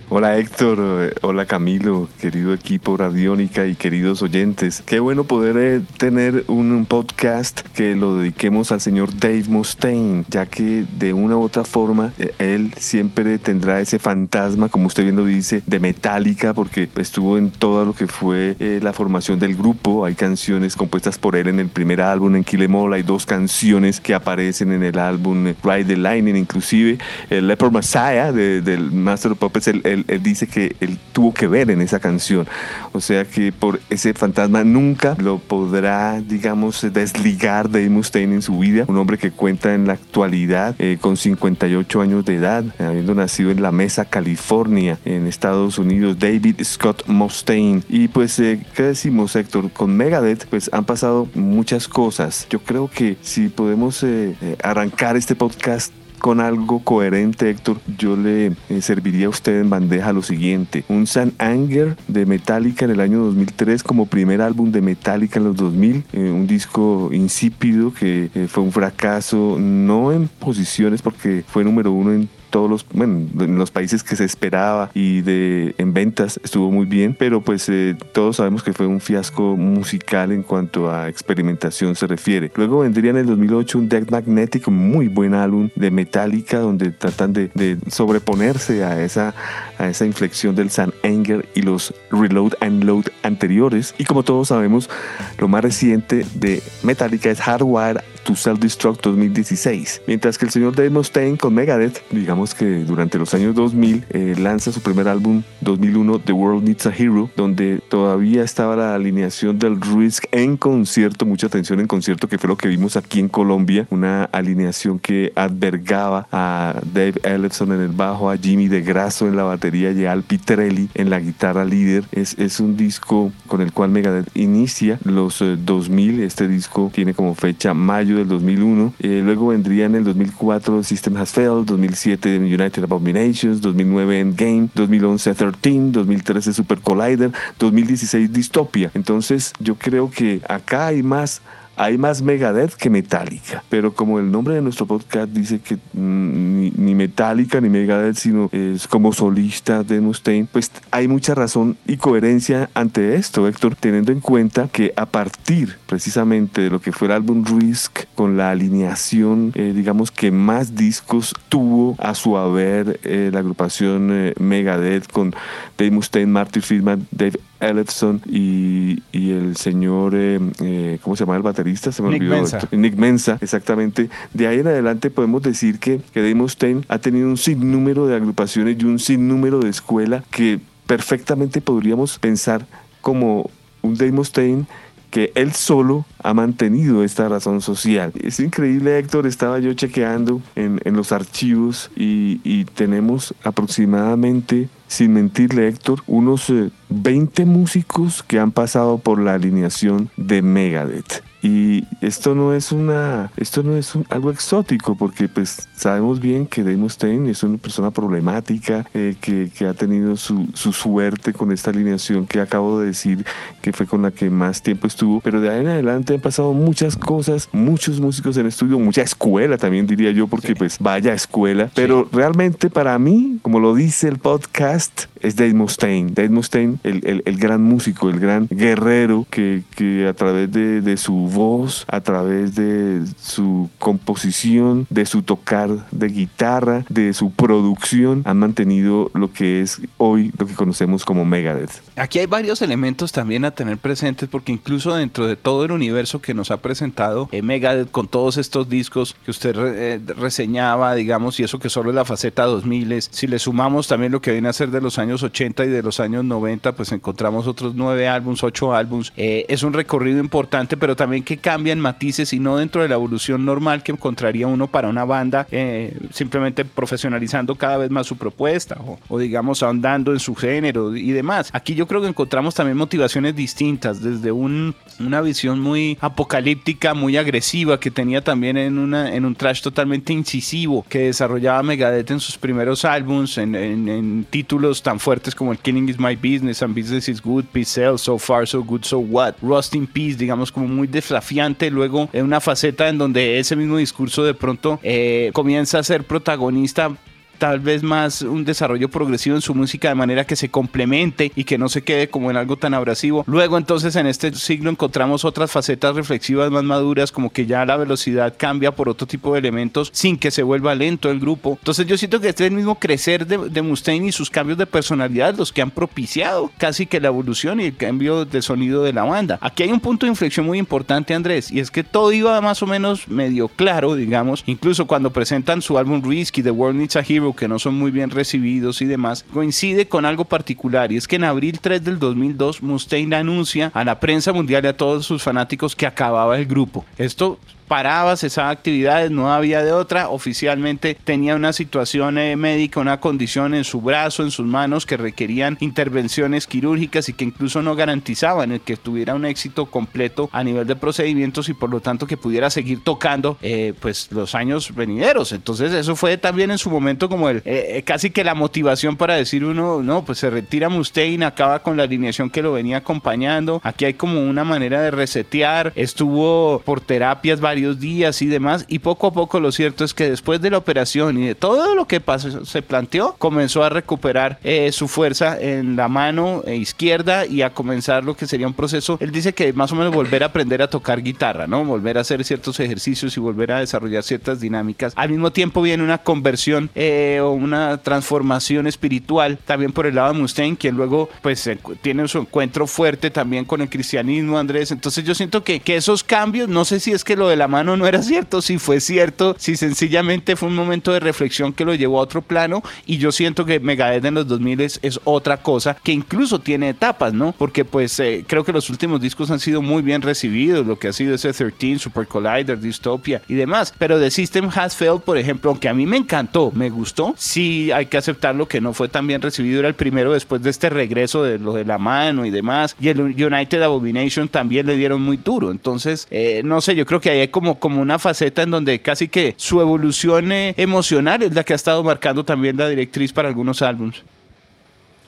Hola 0.09 0.37
Héctor, 0.37 0.79
eh, 0.81 1.15
hola 1.21 1.45
Camilo, 1.45 2.09
querido 2.19 2.53
equipo 2.53 2.97
Radiónica 2.97 3.65
y 3.65 3.75
queridos 3.75 4.21
oyentes. 4.21 4.83
Qué 4.85 4.99
bueno 4.99 5.23
poder 5.23 5.57
eh, 5.57 5.81
tener 5.97 6.43
un 6.47 6.85
podcast 6.85 7.61
que 7.69 7.95
lo 7.95 8.17
dediquemos 8.17 8.71
al 8.71 8.81
señor 8.81 9.17
Dave 9.17 9.45
Mustaine, 9.47 10.25
ya 10.27 10.45
que 10.45 10.85
de 10.99 11.13
una 11.13 11.37
u 11.37 11.41
otra 11.41 11.63
forma 11.63 12.11
eh, 12.19 12.35
él 12.37 12.73
siempre 12.77 13.39
tendrá 13.39 13.79
ese 13.79 13.97
fantasma, 13.97 14.67
como 14.67 14.87
usted 14.87 15.03
bien 15.03 15.15
lo 15.15 15.25
dice, 15.25 15.63
de 15.65 15.79
Metallica, 15.79 16.53
porque 16.53 16.89
estuvo 16.97 17.37
en 17.37 17.49
todo 17.49 17.85
lo 17.85 17.93
que 17.93 18.07
fue 18.07 18.55
la 18.81 18.93
formación 18.93 19.39
del 19.39 19.55
grupo. 19.55 20.05
Hay 20.05 20.15
canciones 20.15 20.75
compuestas 20.75 21.17
por 21.17 21.35
él 21.35 21.47
en 21.47 21.59
el 21.59 21.69
primer 21.69 22.01
álbum, 22.01 22.35
en 22.35 22.43
Kill 22.43 22.63
hay 22.93 23.03
dos 23.03 23.25
canciones 23.25 23.99
que 23.99 24.13
aparecen 24.13 24.73
en 24.73 24.83
el 24.83 24.99
álbum 24.99 25.53
Ride 25.63 25.85
the 25.85 25.97
Lightning, 25.97 26.35
inclusive 26.35 26.97
el 27.29 27.47
Leper 27.47 27.71
Messiah 27.71 28.31
del 28.31 28.91
Master 28.91 29.31
of 29.31 29.37
Puppets, 29.39 29.69
el 29.69 29.92
él, 29.93 30.05
dice 30.21 30.47
que 30.47 30.75
él 30.79 30.97
tuvo 31.11 31.33
que 31.33 31.47
ver 31.47 31.71
en 31.71 31.81
esa 31.81 31.99
canción. 31.99 32.47
O 32.91 33.01
sea 33.01 33.25
que 33.25 33.51
por 33.51 33.79
ese 33.89 34.13
fantasma 34.13 34.63
nunca 34.63 35.15
lo 35.19 35.39
podrá, 35.39 36.21
digamos, 36.21 36.85
desligar 36.93 37.69
de 37.69 37.89
Mustaine 37.89 38.35
en 38.35 38.41
su 38.41 38.59
vida. 38.59 38.85
Un 38.87 38.97
hombre 38.97 39.17
que 39.17 39.31
cuenta 39.31 39.73
en 39.73 39.87
la 39.87 39.93
actualidad 39.93 40.75
eh, 40.79 40.97
con 40.99 41.17
58 41.17 42.01
años 42.01 42.25
de 42.25 42.35
edad, 42.35 42.63
habiendo 42.79 43.15
nacido 43.15 43.51
en 43.51 43.61
La 43.61 43.71
Mesa, 43.71 44.05
California, 44.05 44.99
en 45.05 45.27
Estados 45.27 45.77
Unidos, 45.77 46.19
David 46.19 46.61
Scott 46.63 47.03
Mustaine. 47.07 47.83
Y 47.89 48.07
pues, 48.07 48.39
eh, 48.39 48.59
¿qué 48.75 48.83
decimos, 48.83 49.35
Héctor? 49.35 49.71
Con 49.71 49.95
Megadeth, 49.95 50.45
pues 50.47 50.69
han 50.73 50.85
pasado 50.85 51.27
muchas 51.33 51.87
cosas. 51.87 52.47
Yo 52.49 52.59
creo 52.59 52.89
que 52.89 53.17
si 53.21 53.49
podemos 53.49 54.03
eh, 54.03 54.35
arrancar 54.61 55.17
este 55.17 55.35
podcast 55.35 55.93
con 56.23 56.39
algo 56.39 56.79
coherente, 56.79 57.49
Héctor, 57.49 57.81
yo 57.97 58.15
le 58.15 58.53
eh, 58.69 58.81
serviría 58.81 59.25
a 59.25 59.29
usted 59.29 59.59
en 59.59 59.69
bandeja 59.69 60.13
lo 60.13 60.21
siguiente. 60.21 60.85
Un 60.87 61.05
San 61.05 61.33
Anger 61.37 61.97
de 62.07 62.25
Metallica 62.25 62.85
en 62.85 62.91
el 62.91 63.01
año 63.01 63.25
2003 63.25 63.83
como 63.83 64.05
primer 64.05 64.39
álbum 64.39 64.71
de 64.71 64.79
Metallica 64.79 65.39
en 65.39 65.43
los 65.47 65.57
2000. 65.57 66.05
Eh, 66.13 66.19
un 66.31 66.47
disco 66.47 67.09
insípido 67.11 67.93
que 67.93 68.29
eh, 68.33 68.47
fue 68.47 68.63
un 68.63 68.71
fracaso, 68.71 69.57
no 69.59 70.13
en 70.13 70.29
posiciones 70.29 71.01
porque 71.01 71.43
fue 71.45 71.65
número 71.65 71.91
uno 71.91 72.13
en 72.13 72.29
todos 72.53 72.69
los, 72.69 72.85
bueno, 72.93 73.27
en 73.39 73.57
los 73.57 73.71
países 73.71 74.03
que 74.03 74.15
se 74.15 74.25
esperaba 74.25 74.91
y 74.93 75.21
de, 75.21 75.73
en 75.79 75.91
ventas 75.91 76.39
estuvo 76.43 76.69
muy 76.69 76.85
bien, 76.85 77.15
pero 77.17 77.41
pues 77.41 77.67
eh, 77.67 77.95
todos 78.11 78.35
sabemos 78.35 78.61
que 78.61 78.73
fue 78.73 78.85
un 78.85 79.01
fiasco 79.01 79.57
musical 79.57 80.31
en 80.31 80.43
cuanto 80.43 80.91
a 80.91 81.09
experimentación 81.09 81.95
se 81.95 82.05
refiere. 82.05 82.51
Luego 82.53 82.81
vendría 82.81 83.09
en 83.09 83.17
el 83.17 83.25
2008 83.25 83.79
un 83.79 83.89
Death 83.89 84.11
Magnetic, 84.11 84.67
muy 84.67 85.07
buen 85.07 85.33
álbum 85.33 85.71
de 85.75 85.89
Metallica, 85.89 86.59
donde 86.59 86.91
tratan 86.91 87.33
de, 87.33 87.49
de 87.55 87.79
sobreponerse 87.89 88.83
a 88.83 89.03
esa, 89.03 89.33
a 89.79 89.87
esa 89.87 90.05
inflexión 90.05 90.53
del 90.53 90.69
San 90.69 90.93
Anger 91.03 91.49
y 91.55 91.63
los 91.63 91.91
Reload 92.11 92.53
and 92.59 92.83
Load 92.83 93.05
anteriores. 93.23 93.95
Y 93.97 94.03
como 94.03 94.21
todos 94.21 94.49
sabemos, 94.49 94.91
lo 95.39 95.47
más 95.47 95.63
reciente 95.63 96.23
de 96.35 96.61
Metallica 96.83 97.31
es 97.31 97.41
Hardwire 97.41 98.03
to 98.23 98.33
Self-Destruct 98.33 99.01
2016. 99.01 100.01
Mientras 100.07 100.37
que 100.37 100.45
el 100.45 100.51
señor 100.51 100.75
Dave 100.75 100.89
Mustaine 100.89 101.37
con 101.37 101.53
Megadeth, 101.53 102.01
digamos 102.11 102.53
que 102.53 102.83
durante 102.83 103.17
los 103.17 103.33
años 103.33 103.55
2000, 103.55 104.05
eh, 104.09 104.35
lanza 104.39 104.71
su 104.71 104.81
primer 104.81 105.07
álbum 105.07 105.43
2001, 105.61 106.19
The 106.19 106.33
World 106.33 106.63
Needs 106.63 106.87
a 106.87 106.93
Hero, 106.95 107.29
donde 107.35 107.81
todavía 107.89 108.43
estaba 108.43 108.75
la 108.75 108.95
alineación 108.95 109.59
del 109.59 109.79
Risk 109.81 110.25
en 110.31 110.57
concierto, 110.57 111.25
mucha 111.25 111.47
atención 111.47 111.79
en 111.79 111.87
concierto, 111.87 112.27
que 112.27 112.37
fue 112.37 112.47
lo 112.47 112.57
que 112.57 112.67
vimos 112.67 112.97
aquí 112.97 113.19
en 113.19 113.29
Colombia, 113.29 113.87
una 113.89 114.25
alineación 114.25 114.99
que 114.99 115.31
advergaba 115.35 116.27
a 116.31 116.75
Dave 116.93 117.19
Ellefson 117.23 117.71
en 117.73 117.81
el 117.81 117.89
bajo, 117.89 118.29
a 118.29 118.37
Jimmy 118.37 118.67
DeGrasso 118.67 119.27
en 119.27 119.35
la 119.35 119.43
batería 119.43 119.91
y 119.91 120.05
a 120.05 120.11
Al 120.11 120.23
Pitrelli 120.23 120.89
en 120.93 121.09
la 121.09 121.19
guitarra 121.19 121.65
líder. 121.65 122.03
Es, 122.11 122.37
es 122.37 122.59
un 122.59 122.77
disco 122.77 123.31
con 123.47 123.61
el 123.61 123.71
cual 123.71 123.89
Megadeth 123.89 124.29
inicia 124.35 124.99
los 125.03 125.43
2000. 125.65 126.19
Eh, 126.19 126.25
este 126.25 126.47
disco 126.47 126.91
tiene 126.93 127.13
como 127.13 127.35
fecha 127.35 127.73
mayo 127.73 128.12
del 128.17 128.27
2001. 128.27 128.93
Eh, 128.99 129.21
luego 129.23 129.47
vendría 129.47 129.85
en 129.85 129.95
el 129.95 130.03
2004 130.03 130.83
System 130.83 131.17
Has 131.17 131.31
Failed, 131.31 131.65
2007 131.65 132.37
United 132.37 132.83
Abominations, 132.83 133.61
2009 133.61 134.19
Endgame, 134.19 134.69
2011 134.73 135.33
13, 135.33 135.79
2013 135.91 136.53
Super 136.53 136.79
Collider, 136.79 137.31
2016 137.59 138.31
Dystopia. 138.31 138.91
Entonces 138.93 139.53
yo 139.59 139.75
creo 139.75 140.09
que 140.09 140.41
acá 140.47 140.87
hay 140.87 141.03
más 141.03 141.41
hay 141.75 141.97
más 141.97 142.21
Megadeth 142.21 142.75
que 142.75 142.89
Metallica, 142.89 143.63
pero 143.69 143.93
como 143.93 144.19
el 144.19 144.31
nombre 144.31 144.55
de 144.55 144.61
nuestro 144.61 144.85
podcast 144.85 145.29
dice 145.29 145.59
que 145.59 145.75
mm, 145.93 146.71
ni, 146.77 146.95
Metallica 146.95 147.59
ni 147.59 147.69
Megadeth, 147.69 148.15
sino 148.15 148.49
es 148.51 148.87
como 148.87 149.13
solista 149.13 149.83
de 149.83 149.99
Mustaine, 149.99 150.47
pues 150.51 150.71
hay 150.91 151.07
mucha 151.07 151.33
razón 151.35 151.77
y 151.87 151.97
coherencia 151.97 152.69
ante 152.73 153.15
esto, 153.15 153.47
Héctor, 153.47 153.75
teniendo 153.75 154.11
en 154.11 154.19
cuenta 154.19 154.67
que 154.71 154.93
a 154.95 155.05
partir 155.05 155.77
precisamente 155.87 156.61
de 156.61 156.69
lo 156.69 156.79
que 156.79 156.91
fue 156.91 157.07
el 157.07 157.13
álbum 157.13 157.43
Risk, 157.45 158.05
con 158.15 158.37
la 158.37 158.51
alineación, 158.51 159.51
eh, 159.55 159.73
digamos 159.75 160.11
que 160.11 160.31
más 160.31 160.75
discos 160.75 161.33
tuvo 161.49 161.95
a 161.99 162.15
su 162.15 162.37
haber 162.37 162.99
eh, 163.03 163.29
la 163.33 163.39
agrupación 163.39 164.09
eh, 164.11 164.33
Megadeth 164.39 165.11
con 165.11 165.35
Dave 165.77 165.91
Mustaine, 165.91 166.31
Marty 166.31 166.61
Friedman, 166.61 167.07
Dave 167.11 167.39
Ellefson 167.63 168.21
y, 168.25 169.01
el 169.13 169.55
señor, 169.57 170.13
eh, 170.15 170.39
eh, 170.61 170.99
¿cómo 171.01 171.15
se 171.15 171.23
llama 171.23 171.37
el 171.37 171.41
baterista? 171.41 171.91
Se 171.91 172.01
me 172.01 172.09
Nick 172.09 172.21
olvidó. 172.21 172.35
Mensa. 172.35 172.59
Nick 172.71 172.95
Mensa, 172.95 173.37
exactamente. 173.41 174.09
De 174.33 174.47
ahí 174.47 174.59
en 174.59 174.67
adelante 174.67 175.09
podemos 175.09 175.41
decir 175.41 175.79
que, 175.79 176.01
que 176.13 176.21
Dave 176.21 176.35
Mustaine 176.35 176.81
ha 176.87 176.99
tenido 176.99 177.27
un 177.27 177.37
sinnúmero 177.37 178.07
de 178.07 178.15
agrupaciones 178.15 178.77
y 178.79 178.85
un 178.85 178.99
sinnúmero 178.99 179.59
de 179.59 179.69
escuela 179.69 180.23
que 180.29 180.59
perfectamente 180.87 181.61
podríamos 181.61 182.19
pensar 182.19 182.65
como 183.01 183.49
un 183.81 183.95
Dave 183.95 184.11
Mustaine 184.11 184.65
que 185.13 185.31
él 185.35 185.53
solo 185.53 186.07
ha 186.23 186.33
mantenido 186.33 187.03
esta 187.03 187.29
razón 187.29 187.61
social. 187.61 188.11
Es 188.19 188.39
increíble, 188.39 188.97
Héctor, 188.97 189.27
estaba 189.27 189.59
yo 189.59 189.71
chequeando 189.75 190.41
en, 190.55 190.79
los 190.85 191.11
archivos 191.11 191.91
y, 191.95 192.41
y, 192.43 192.65
tenemos 192.65 193.35
aproximadamente, 193.43 194.69
sin 194.87 195.13
mentirle, 195.13 195.67
Héctor, 195.67 196.01
unos 196.07 196.51
20 196.89 197.43
eh, 197.43 197.45
músicos 197.45 198.23
que 198.23 198.39
han 198.39 198.51
pasado 198.51 198.97
por 198.97 199.21
la 199.21 199.35
alineación 199.35 200.09
de 200.17 200.41
Megadeth. 200.41 201.21
Y 201.43 201.83
esto 201.99 202.35
no 202.35 202.53
es 202.53 202.71
una, 202.71 203.29
esto 203.35 203.63
no 203.63 203.75
es 203.75 203.93
algo 204.09 204.31
exótico, 204.31 204.95
porque 204.95 205.27
pues 205.27 205.67
sabemos 205.75 206.21
bien 206.21 206.47
que 206.47 206.63
Dave 206.63 206.77
Mustaine 206.77 207.29
es 207.29 207.43
una 207.43 207.57
persona 207.57 207.91
problemática, 207.91 208.85
eh, 208.93 209.15
que, 209.19 209.51
que, 209.53 209.65
ha 209.65 209.73
tenido 209.73 210.15
su, 210.15 210.47
su, 210.53 210.71
suerte 210.71 211.33
con 211.33 211.51
esta 211.51 211.71
alineación 211.71 212.25
que 212.27 212.39
acabo 212.39 212.79
de 212.79 212.87
decir, 212.87 213.25
que 213.61 213.73
fue 213.73 213.85
con 213.85 214.03
la 214.03 214.11
que 214.11 214.29
más 214.29 214.61
tiempo 214.63 214.87
estuvo, 214.87 215.19
pero 215.19 215.41
de 215.41 215.49
ahí 215.49 215.59
en 215.59 215.67
adelante 215.67 216.13
han 216.13 216.21
pasado 216.21 216.53
muchas 216.53 216.95
cosas, 216.95 217.49
muchos 217.51 217.99
músicos 217.99 218.37
en 218.37 218.45
estudio, 218.45 218.79
mucha 218.79 219.01
escuela 219.01 219.57
también 219.57 219.85
diría 219.85 220.11
yo, 220.11 220.27
porque 220.27 220.55
pues 220.55 220.79
vaya 220.79 221.13
escuela, 221.13 221.69
pero 221.75 222.07
realmente 222.13 222.69
para 222.69 222.97
mí, 222.97 223.39
como 223.41 223.59
lo 223.59 223.75
dice 223.75 224.07
el 224.07 224.17
podcast, 224.17 225.07
es 225.23 225.35
Dave 225.35 225.53
Mustaine. 225.53 226.11
Dave 226.11 226.29
Mustaine, 226.29 226.77
el, 226.83 227.01
el, 227.05 227.23
el 227.25 227.37
gran 227.37 227.63
músico, 227.63 228.09
el 228.09 228.19
gran 228.19 228.47
guerrero 228.49 229.25
que, 229.29 229.63
que 229.75 230.07
a 230.07 230.13
través 230.13 230.51
de, 230.51 230.81
de, 230.81 230.97
su 230.97 231.13
voz, 231.13 231.85
a 231.87 232.01
través 232.01 232.55
de 232.55 233.03
su 233.19 233.69
composición, 233.79 234.85
de 234.89 235.05
su 235.05 235.23
tocar 235.23 235.69
de 235.91 236.07
guitarra, 236.07 236.85
de 236.89 237.13
su 237.13 237.31
producción, 237.31 238.21
han 238.25 238.37
mantenido 238.37 239.09
lo 239.13 239.31
que 239.31 239.61
es 239.61 239.81
hoy 239.97 240.31
lo 240.37 240.45
que 240.45 240.53
conocemos 240.53 241.05
como 241.05 241.25
Megadeth. 241.25 241.81
Aquí 241.95 242.19
hay 242.19 242.25
varios 242.25 242.61
elementos 242.61 243.11
también 243.11 243.45
a 243.45 243.51
tener 243.51 243.77
presentes 243.77 244.27
porque 244.29 244.51
incluso 244.51 244.93
dentro 244.93 245.25
de 245.25 245.35
todo 245.35 245.63
el 245.65 245.71
universo 245.71 246.21
que 246.21 246.33
nos 246.33 246.51
ha 246.51 246.57
presentado 246.57 247.29
eh, 247.31 247.41
Megadeth 247.41 247.91
con 247.91 248.07
todos 248.07 248.37
estos 248.37 248.67
discos 248.67 249.15
que 249.23 249.31
usted 249.31 249.55
eh, 249.57 250.01
reseñaba, 250.17 250.95
digamos, 250.95 251.39
y 251.39 251.43
eso 251.43 251.59
que 251.59 251.69
solo 251.69 251.89
es 251.89 251.95
la 251.95 252.05
faceta 252.05 252.43
2000, 252.43 253.01
si 253.01 253.27
le 253.27 253.39
sumamos 253.39 253.87
también 253.87 254.11
lo 254.11 254.21
que 254.21 254.31
viene 254.31 254.49
a 254.49 254.53
ser 254.53 254.69
de 254.69 254.81
los 254.81 254.99
años 254.99 255.12
80 255.21 255.65
y 255.65 255.69
de 255.69 255.83
los 255.83 255.99
años 255.99 256.23
90, 256.25 256.71
pues 256.71 256.91
encontramos 256.91 257.45
otros 257.45 257.75
nueve 257.75 258.07
álbums, 258.07 258.43
ocho 258.43 258.73
álbums. 258.73 259.13
Eh, 259.17 259.45
es 259.49 259.63
un 259.63 259.73
recorrido 259.73 260.19
importante, 260.19 260.77
pero 260.77 260.95
también 260.95 261.23
que 261.23 261.37
cambian 261.37 261.79
matices 261.79 262.33
y 262.33 262.39
no 262.39 262.57
dentro 262.57 262.81
de 262.81 262.87
la 262.87 262.95
evolución 262.95 263.45
normal 263.45 263.83
que 263.83 263.91
encontraría 263.91 264.47
uno 264.47 264.67
para 264.67 264.87
una 264.87 265.05
banda, 265.05 265.47
eh, 265.51 265.97
simplemente 266.11 266.65
profesionalizando 266.65 267.55
cada 267.55 267.77
vez 267.77 267.91
más 267.91 268.07
su 268.07 268.17
propuesta 268.17 268.77
o, 268.79 268.99
o, 269.09 269.19
digamos 269.19 269.61
ahondando 269.61 270.13
en 270.13 270.19
su 270.19 270.35
género 270.35 270.95
y 270.95 271.11
demás. 271.11 271.49
Aquí 271.53 271.75
yo 271.75 271.87
creo 271.87 272.01
que 272.01 272.07
encontramos 272.07 272.55
también 272.55 272.77
motivaciones 272.77 273.35
distintas, 273.35 274.01
desde 274.01 274.31
un, 274.31 274.73
una 274.99 275.21
visión 275.21 275.59
muy 275.59 275.97
apocalíptica, 276.01 276.93
muy 276.93 277.17
agresiva 277.17 277.79
que 277.79 277.91
tenía 277.91 278.23
también 278.23 278.57
en, 278.57 278.77
una, 278.77 279.13
en 279.13 279.25
un 279.25 279.35
trash 279.35 279.61
totalmente 279.61 280.13
incisivo 280.13 280.85
que 280.87 280.99
desarrollaba 280.99 281.63
Megadeth 281.63 282.11
en 282.11 282.19
sus 282.19 282.37
primeros 282.37 282.85
álbums, 282.85 283.37
en, 283.37 283.55
en, 283.55 283.89
en 283.89 284.25
títulos 284.29 284.81
tan 284.81 284.99
fuertes 285.03 285.35
como 285.35 285.51
el 285.51 285.59
Killing 285.59 285.89
is 285.89 285.99
My 285.99 286.15
Business, 286.15 286.63
and 286.63 286.73
Business 286.73 287.09
is 287.09 287.21
Good, 287.21 287.45
Peace 287.51 287.69
Sells, 287.69 288.01
So 288.01 288.17
Far, 288.17 288.47
So 288.47 288.63
Good, 288.63 288.83
So 288.85 288.99
What, 288.99 289.35
Rust 289.41 289.75
in 289.75 289.85
Peace, 289.85 290.17
digamos 290.17 290.51
como 290.51 290.67
muy 290.67 290.87
desafiante, 290.87 291.69
luego 291.69 292.09
en 292.13 292.25
una 292.25 292.39
faceta 292.39 292.87
en 292.89 292.97
donde 292.97 293.39
ese 293.39 293.55
mismo 293.55 293.77
discurso 293.77 294.23
de 294.23 294.33
pronto 294.33 294.79
eh, 294.81 295.29
comienza 295.33 295.79
a 295.79 295.83
ser 295.83 296.05
protagonista 296.05 296.95
tal 297.37 297.59
vez 297.59 297.83
más 297.83 298.21
un 298.21 298.45
desarrollo 298.45 298.89
progresivo 298.89 299.35
en 299.35 299.41
su 299.41 299.53
música 299.55 299.89
de 299.89 299.95
manera 299.95 300.25
que 300.25 300.35
se 300.35 300.49
complemente 300.49 301.31
y 301.35 301.43
que 301.43 301.57
no 301.57 301.69
se 301.69 301.83
quede 301.83 302.09
como 302.09 302.31
en 302.31 302.37
algo 302.37 302.57
tan 302.57 302.73
abrasivo. 302.73 303.23
Luego 303.27 303.57
entonces 303.57 303.95
en 303.95 304.07
este 304.07 304.33
siglo 304.33 304.69
encontramos 304.69 305.25
otras 305.25 305.51
facetas 305.51 305.95
reflexivas 305.95 306.51
más 306.51 306.63
maduras 306.63 307.11
como 307.11 307.31
que 307.31 307.45
ya 307.45 307.65
la 307.65 307.77
velocidad 307.77 308.33
cambia 308.37 308.71
por 308.71 308.89
otro 308.89 309.07
tipo 309.07 309.33
de 309.33 309.39
elementos 309.39 309.89
sin 309.93 310.17
que 310.17 310.31
se 310.31 310.43
vuelva 310.43 310.75
lento 310.75 311.09
el 311.09 311.19
grupo. 311.19 311.57
Entonces 311.59 311.85
yo 311.85 311.97
siento 311.97 312.19
que 312.19 312.29
este 312.29 312.45
es 312.45 312.49
el 312.49 312.55
mismo 312.55 312.75
crecer 312.75 313.25
de, 313.27 313.37
de 313.49 313.61
Mustaine 313.61 314.07
y 314.07 314.11
sus 314.11 314.29
cambios 314.29 314.57
de 314.57 314.65
personalidad 314.65 315.35
los 315.35 315.51
que 315.51 315.61
han 315.61 315.71
propiciado 315.71 316.51
casi 316.57 316.85
que 316.85 316.99
la 316.99 317.07
evolución 317.07 317.59
y 317.59 317.65
el 317.65 317.75
cambio 317.75 318.25
de 318.25 318.41
sonido 318.41 318.83
de 318.83 318.93
la 318.93 319.03
banda. 319.03 319.37
Aquí 319.41 319.63
hay 319.63 319.71
un 319.71 319.79
punto 319.79 320.05
de 320.05 320.11
inflexión 320.11 320.45
muy 320.45 320.57
importante 320.57 321.13
Andrés 321.13 321.51
y 321.51 321.59
es 321.59 321.71
que 321.71 321.83
todo 321.83 322.11
iba 322.11 322.39
más 322.41 322.61
o 322.63 322.67
menos 322.67 323.07
medio 323.07 323.47
claro 323.47 323.95
digamos, 323.95 324.43
incluso 324.45 324.85
cuando 324.87 325.11
presentan 325.11 325.61
su 325.61 325.77
álbum 325.77 326.01
Risky, 326.03 326.43
The 326.43 326.51
World 326.51 326.79
Needs 326.79 326.95
a 326.95 327.03
Hero 327.07 327.22
que 327.31 327.47
no 327.47 327.59
son 327.59 327.75
muy 327.75 327.91
bien 327.91 328.09
recibidos 328.09 328.81
y 328.81 328.85
demás, 328.85 329.23
coincide 329.31 329.87
con 329.87 330.03
algo 330.03 330.25
particular 330.25 330.91
y 330.91 330.97
es 330.97 331.07
que 331.07 331.15
en 331.15 331.23
abril 331.23 331.59
3 331.61 331.81
del 331.81 331.99
2002 331.99 332.61
Mustaine 332.61 333.15
anuncia 333.15 333.71
a 333.73 333.85
la 333.85 334.01
prensa 334.01 334.33
mundial 334.33 334.65
y 334.65 334.67
a 334.67 334.75
todos 334.75 335.05
sus 335.05 335.23
fanáticos 335.23 335.75
que 335.77 335.85
acababa 335.85 336.37
el 336.37 336.45
grupo. 336.45 336.83
Esto 336.97 337.39
paraba, 337.67 338.15
cesaba 338.17 338.49
actividades, 338.49 339.11
no 339.11 339.31
había 339.33 339.63
de 339.63 339.71
otra. 339.71 340.09
Oficialmente 340.09 340.95
tenía 341.03 341.35
una 341.35 341.53
situación 341.53 342.17
eh, 342.17 342.35
médica, 342.35 342.79
una 342.79 342.99
condición 342.99 343.53
en 343.53 343.63
su 343.63 343.81
brazo, 343.81 344.23
en 344.23 344.31
sus 344.31 344.45
manos 344.45 344.85
que 344.85 344.97
requerían 344.97 345.57
intervenciones 345.59 346.47
quirúrgicas 346.47 347.09
y 347.09 347.13
que 347.13 347.25
incluso 347.25 347.61
no 347.61 347.75
garantizaban 347.75 348.51
el 348.51 348.61
que 348.61 348.77
tuviera 348.77 349.15
un 349.15 349.25
éxito 349.25 349.65
completo 349.67 350.29
a 350.31 350.43
nivel 350.43 350.67
de 350.67 350.75
procedimientos 350.75 351.49
y 351.49 351.53
por 351.53 351.69
lo 351.69 351.79
tanto 351.79 352.07
que 352.07 352.17
pudiera 352.17 352.49
seguir 352.49 352.83
tocando 352.83 353.37
eh, 353.41 353.73
pues 353.79 354.11
los 354.11 354.35
años 354.35 354.73
venideros. 354.75 355.31
Entonces 355.31 355.73
eso 355.73 355.95
fue 355.95 356.17
también 356.17 356.51
en 356.51 356.57
su 356.57 356.69
momento 356.69 357.09
como 357.09 357.29
el 357.29 357.41
eh, 357.45 357.83
casi 357.85 358.09
que 358.09 358.23
la 358.23 358.35
motivación 358.35 358.97
para 358.97 359.15
decir 359.15 359.43
uno, 359.45 359.81
no, 359.81 360.03
pues 360.05 360.19
se 360.19 360.29
retira 360.29 360.69
Mustaine, 360.69 361.25
acaba 361.25 361.61
con 361.61 361.77
la 361.77 361.83
alineación 361.83 362.29
que 362.29 362.41
lo 362.41 362.53
venía 362.53 362.77
acompañando. 362.77 363.61
Aquí 363.63 363.85
hay 363.85 363.93
como 363.93 364.21
una 364.21 364.43
manera 364.43 364.81
de 364.81 364.91
resetear. 364.91 365.71
Estuvo 365.75 366.61
por 366.65 366.81
terapias 366.81 367.39
varios 367.53 367.79
días 367.79 368.23
y 368.23 368.25
demás. 368.25 368.65
Y 368.67 368.79
poco 368.79 369.05
a 369.05 369.13
poco 369.13 369.39
lo 369.39 369.51
cierto 369.51 369.83
es 369.83 369.93
que 369.93 370.09
después 370.09 370.41
de 370.41 370.49
la 370.49 370.57
operación 370.57 371.19
y 371.19 371.27
de 371.27 371.35
todo 371.35 371.75
lo 371.75 371.87
que 371.87 371.99
pasó, 371.99 372.45
se 372.45 372.63
planteó, 372.63 373.15
comenzó 373.19 373.63
a 373.63 373.69
recuperar 373.69 374.39
eh, 374.43 374.71
su 374.71 374.87
fuerza 374.87 375.39
en 375.39 375.75
la 375.75 375.87
mano 375.87 376.41
izquierda 376.47 377.27
y 377.27 377.43
a 377.43 377.51
comenzar 377.51 378.03
lo 378.03 378.17
que 378.17 378.25
sería 378.25 378.47
un 378.47 378.55
proceso. 378.55 378.97
Él 378.99 379.11
dice 379.11 379.33
que 379.33 379.53
más 379.53 379.71
o 379.71 379.75
menos 379.75 379.93
volver 379.93 380.23
a 380.23 380.27
aprender 380.27 380.63
a 380.63 380.67
tocar 380.67 381.03
guitarra, 381.03 381.45
¿no? 381.45 381.63
Volver 381.63 381.99
a 381.99 382.01
hacer 382.01 382.23
ciertos 382.23 382.59
ejercicios 382.59 383.15
y 383.15 383.19
volver 383.19 383.51
a 383.51 383.59
desarrollar 383.59 384.01
ciertas 384.01 384.39
dinámicas. 384.39 384.93
Al 384.95 385.09
mismo 385.09 385.31
tiempo 385.31 385.61
viene 385.61 385.83
una 385.83 385.99
conversión 385.99 386.71
eh, 386.73 387.19
o 387.21 387.33
una 387.33 387.77
transformación 387.77 388.65
espiritual 388.65 389.37
también 389.45 389.73
por 389.73 389.85
el 389.85 389.93
lado 389.93 390.13
de 390.13 390.19
Mustaine, 390.19 390.57
quien 390.57 390.75
luego 390.75 391.07
pues 391.21 391.47
tiene 391.83 392.07
su 392.07 392.17
encuentro 392.17 392.65
fuerte 392.65 393.11
también 393.11 393.45
con 393.45 393.61
el 393.61 393.69
cristianismo, 393.69 394.39
Andrés. 394.39 394.71
Entonces 394.71 395.03
yo 395.03 395.13
siento 395.13 395.43
que, 395.43 395.59
que 395.59 395.75
esos 395.75 396.03
cambios, 396.03 396.49
no 396.49 396.65
sé 396.65 396.79
si 396.79 396.91
es 396.91 397.03
que 397.03 397.15
lo 397.15 397.27
de 397.27 397.35
la 397.35 397.42
mano 397.47 397.77
no 397.77 397.87
era 397.87 398.01
cierto, 398.01 398.41
si 398.41 398.57
fue 398.57 398.79
cierto, 398.79 399.35
si 399.37 399.55
sencillamente 399.55 400.35
fue 400.35 400.49
un 400.49 400.55
momento 400.55 400.91
de 400.91 400.99
reflexión 400.99 401.53
que 401.53 401.65
lo 401.65 401.75
llevó 401.75 401.99
a 401.99 402.03
otro 402.03 402.21
plano 402.21 402.63
y 402.85 402.97
yo 402.97 403.11
siento 403.11 403.45
que 403.45 403.59
Megadeth 403.59 404.05
en 404.05 404.15
los 404.15 404.27
2000 404.27 404.61
es, 404.61 404.79
es 404.81 404.99
otra 405.03 405.37
cosa 405.37 405.77
que 405.83 405.91
incluso 405.91 406.39
tiene 406.39 406.69
etapas, 406.69 407.13
¿no? 407.13 407.33
Porque 407.37 407.65
pues 407.65 407.99
eh, 407.99 408.23
creo 408.27 408.43
que 408.43 408.51
los 408.51 408.69
últimos 408.69 409.01
discos 409.01 409.31
han 409.31 409.39
sido 409.39 409.61
muy 409.61 409.81
bien 409.81 410.01
recibidos, 410.01 410.65
lo 410.65 410.77
que 410.77 410.89
ha 410.89 410.93
sido 410.93 411.15
ese 411.15 411.33
13, 411.33 411.79
Super 411.79 412.07
Collider, 412.07 412.59
Dystopia 412.59 413.21
y 413.27 413.35
demás, 413.35 413.73
pero 413.77 413.99
The 413.99 414.11
System 414.11 414.49
Has 414.53 414.75
Failed, 414.75 415.01
por 415.01 415.17
ejemplo, 415.17 415.51
aunque 415.51 415.69
a 415.69 415.73
mí 415.73 415.85
me 415.85 415.97
encantó, 415.97 416.51
me 416.53 416.69
gustó, 416.69 417.13
sí 417.17 417.71
hay 417.71 417.87
que 417.87 417.97
aceptarlo 417.97 418.47
que 418.47 418.61
no 418.61 418.73
fue 418.73 418.89
tan 418.89 419.07
bien 419.07 419.21
recibido, 419.21 419.59
era 419.59 419.67
el 419.67 419.75
primero 419.75 420.13
después 420.13 420.41
de 420.41 420.49
este 420.49 420.69
regreso 420.69 421.23
de 421.23 421.39
lo 421.39 421.53
de 421.53 421.65
la 421.65 421.77
mano 421.77 422.25
y 422.25 422.29
demás, 422.29 422.75
y 422.79 422.89
el 422.89 422.99
United 422.99 423.61
Abomination 423.61 424.27
también 424.27 424.65
le 424.65 424.75
dieron 424.75 425.01
muy 425.01 425.17
duro, 425.17 425.51
entonces, 425.51 426.07
eh, 426.11 426.41
no 426.43 426.61
sé, 426.61 426.75
yo 426.75 426.85
creo 426.85 427.01
que 427.01 427.09
hay 427.09 427.21
como, 427.33 427.59
como 427.59 427.81
una 427.81 427.99
faceta 427.99 428.43
en 428.43 428.51
donde 428.51 428.79
casi 428.79 429.09
que 429.09 429.33
su 429.35 429.59
evolución 429.59 430.31
eh, 430.31 430.53
emocional 430.55 431.21
es 431.23 431.33
la 431.33 431.43
que 431.43 431.51
ha 431.51 431.57
estado 431.57 431.83
marcando 431.83 432.23
también 432.23 432.55
la 432.55 432.69
directriz 432.69 433.11
para 433.11 433.27
algunos 433.27 433.61
álbumes. 433.61 434.03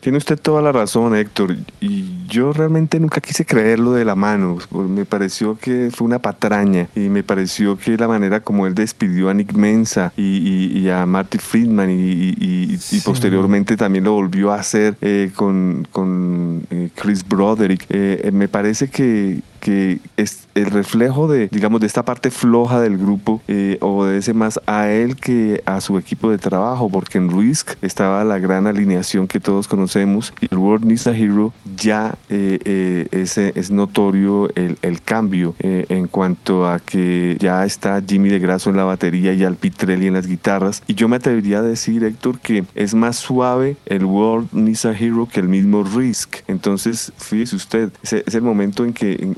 Tiene 0.05 0.19
usted 0.19 0.39
toda 0.39 0.61
la 0.61 0.71
razón, 0.71 1.15
Héctor. 1.15 1.55
Y 1.81 2.27
yo 2.27 2.53
realmente 2.53 2.99
nunca 2.99 3.19
quise 3.21 3.43
creerlo 3.43 3.93
de 3.93 4.05
la 4.05 4.13
mano. 4.13 4.59
Me 4.71 5.03
pareció 5.03 5.57
que 5.57 5.89
fue 5.91 6.05
una 6.05 6.19
patraña. 6.19 6.87
Y 6.95 7.09
me 7.09 7.23
pareció 7.23 7.75
que 7.75 7.97
la 7.97 8.07
manera 8.07 8.39
como 8.39 8.67
él 8.67 8.75
despidió 8.75 9.29
a 9.29 9.33
Nick 9.33 9.53
Mensa 9.53 10.13
y, 10.15 10.21
y, 10.23 10.77
y 10.77 10.89
a 10.91 11.07
Marty 11.07 11.39
Friedman 11.39 11.89
y, 11.89 12.77
sí. 12.77 13.01
posteriormente 13.03 13.77
también 13.77 14.03
lo 14.03 14.11
volvió 14.11 14.51
a 14.51 14.59
hacer 14.59 14.95
eh, 15.01 15.31
con, 15.33 15.87
con 15.91 16.67
eh, 16.69 16.89
Chris 16.93 17.27
Broderick, 17.27 17.87
eh, 17.89 18.29
me 18.31 18.47
parece 18.47 18.89
que, 18.89 19.39
que 19.65 19.97
es 20.15 20.47
el 20.53 20.67
reflejo 20.67 21.27
de, 21.27 21.47
digamos, 21.47 21.81
de 21.81 21.87
esta 21.87 22.05
parte 22.05 22.29
floja 22.29 22.79
del 22.79 22.99
grupo 22.99 23.41
eh, 23.47 23.79
obedece 23.81 24.35
más 24.35 24.59
a 24.67 24.91
él 24.91 25.15
que 25.15 25.63
a 25.65 25.81
su 25.81 25.97
equipo 25.97 26.29
de 26.29 26.37
trabajo, 26.37 26.87
porque 26.87 27.17
en 27.17 27.35
Risk 27.35 27.71
estaba 27.81 28.23
la 28.23 28.37
gran 28.37 28.67
alineación 28.67 29.27
que 29.27 29.39
todos 29.39 29.67
conocemos 29.67 30.35
y 30.39 30.49
el 30.51 30.59
World 30.59 30.85
Needs 30.85 31.07
a 31.07 31.17
Hero 31.17 31.51
ya 31.75 32.15
eh, 32.29 32.59
eh, 32.63 33.07
es, 33.09 33.39
es, 33.39 33.71
notorio 33.71 34.49
el, 34.53 34.77
el 34.83 35.01
cambio 35.01 35.55
eh, 35.57 35.87
en 35.89 36.07
cuanto 36.07 36.67
a 36.67 36.77
que 36.77 37.35
ya 37.39 37.65
está 37.65 37.99
Jimmy 38.07 38.29
de 38.29 38.37
Grasso 38.37 38.69
en 38.69 38.77
la 38.77 38.83
batería 38.83 39.33
y 39.33 39.43
Al 39.43 39.55
Pitrelli 39.55 40.05
en 40.05 40.13
las 40.13 40.27
guitarras. 40.27 40.83
Y 40.85 40.93
yo 40.93 41.07
me 41.07 41.15
atrevería 41.15 41.59
a 41.59 41.61
decir, 41.63 42.03
Héctor, 42.03 42.39
que 42.39 42.65
es 42.75 42.93
más 42.93 43.15
suave 43.15 43.77
el 43.87 44.05
World 44.05 44.49
Needs 44.51 44.85
a 44.85 44.91
Hero 44.91 45.27
que 45.27 45.39
el 45.39 45.47
mismo 45.47 45.83
Risk. 45.83 46.37
Entonces, 46.47 47.11
fíjese 47.17 47.55
usted, 47.55 47.91
es, 48.03 48.13
es 48.13 48.35
el 48.35 48.43
momento 48.43 48.85
en 48.85 48.93
que, 48.93 49.33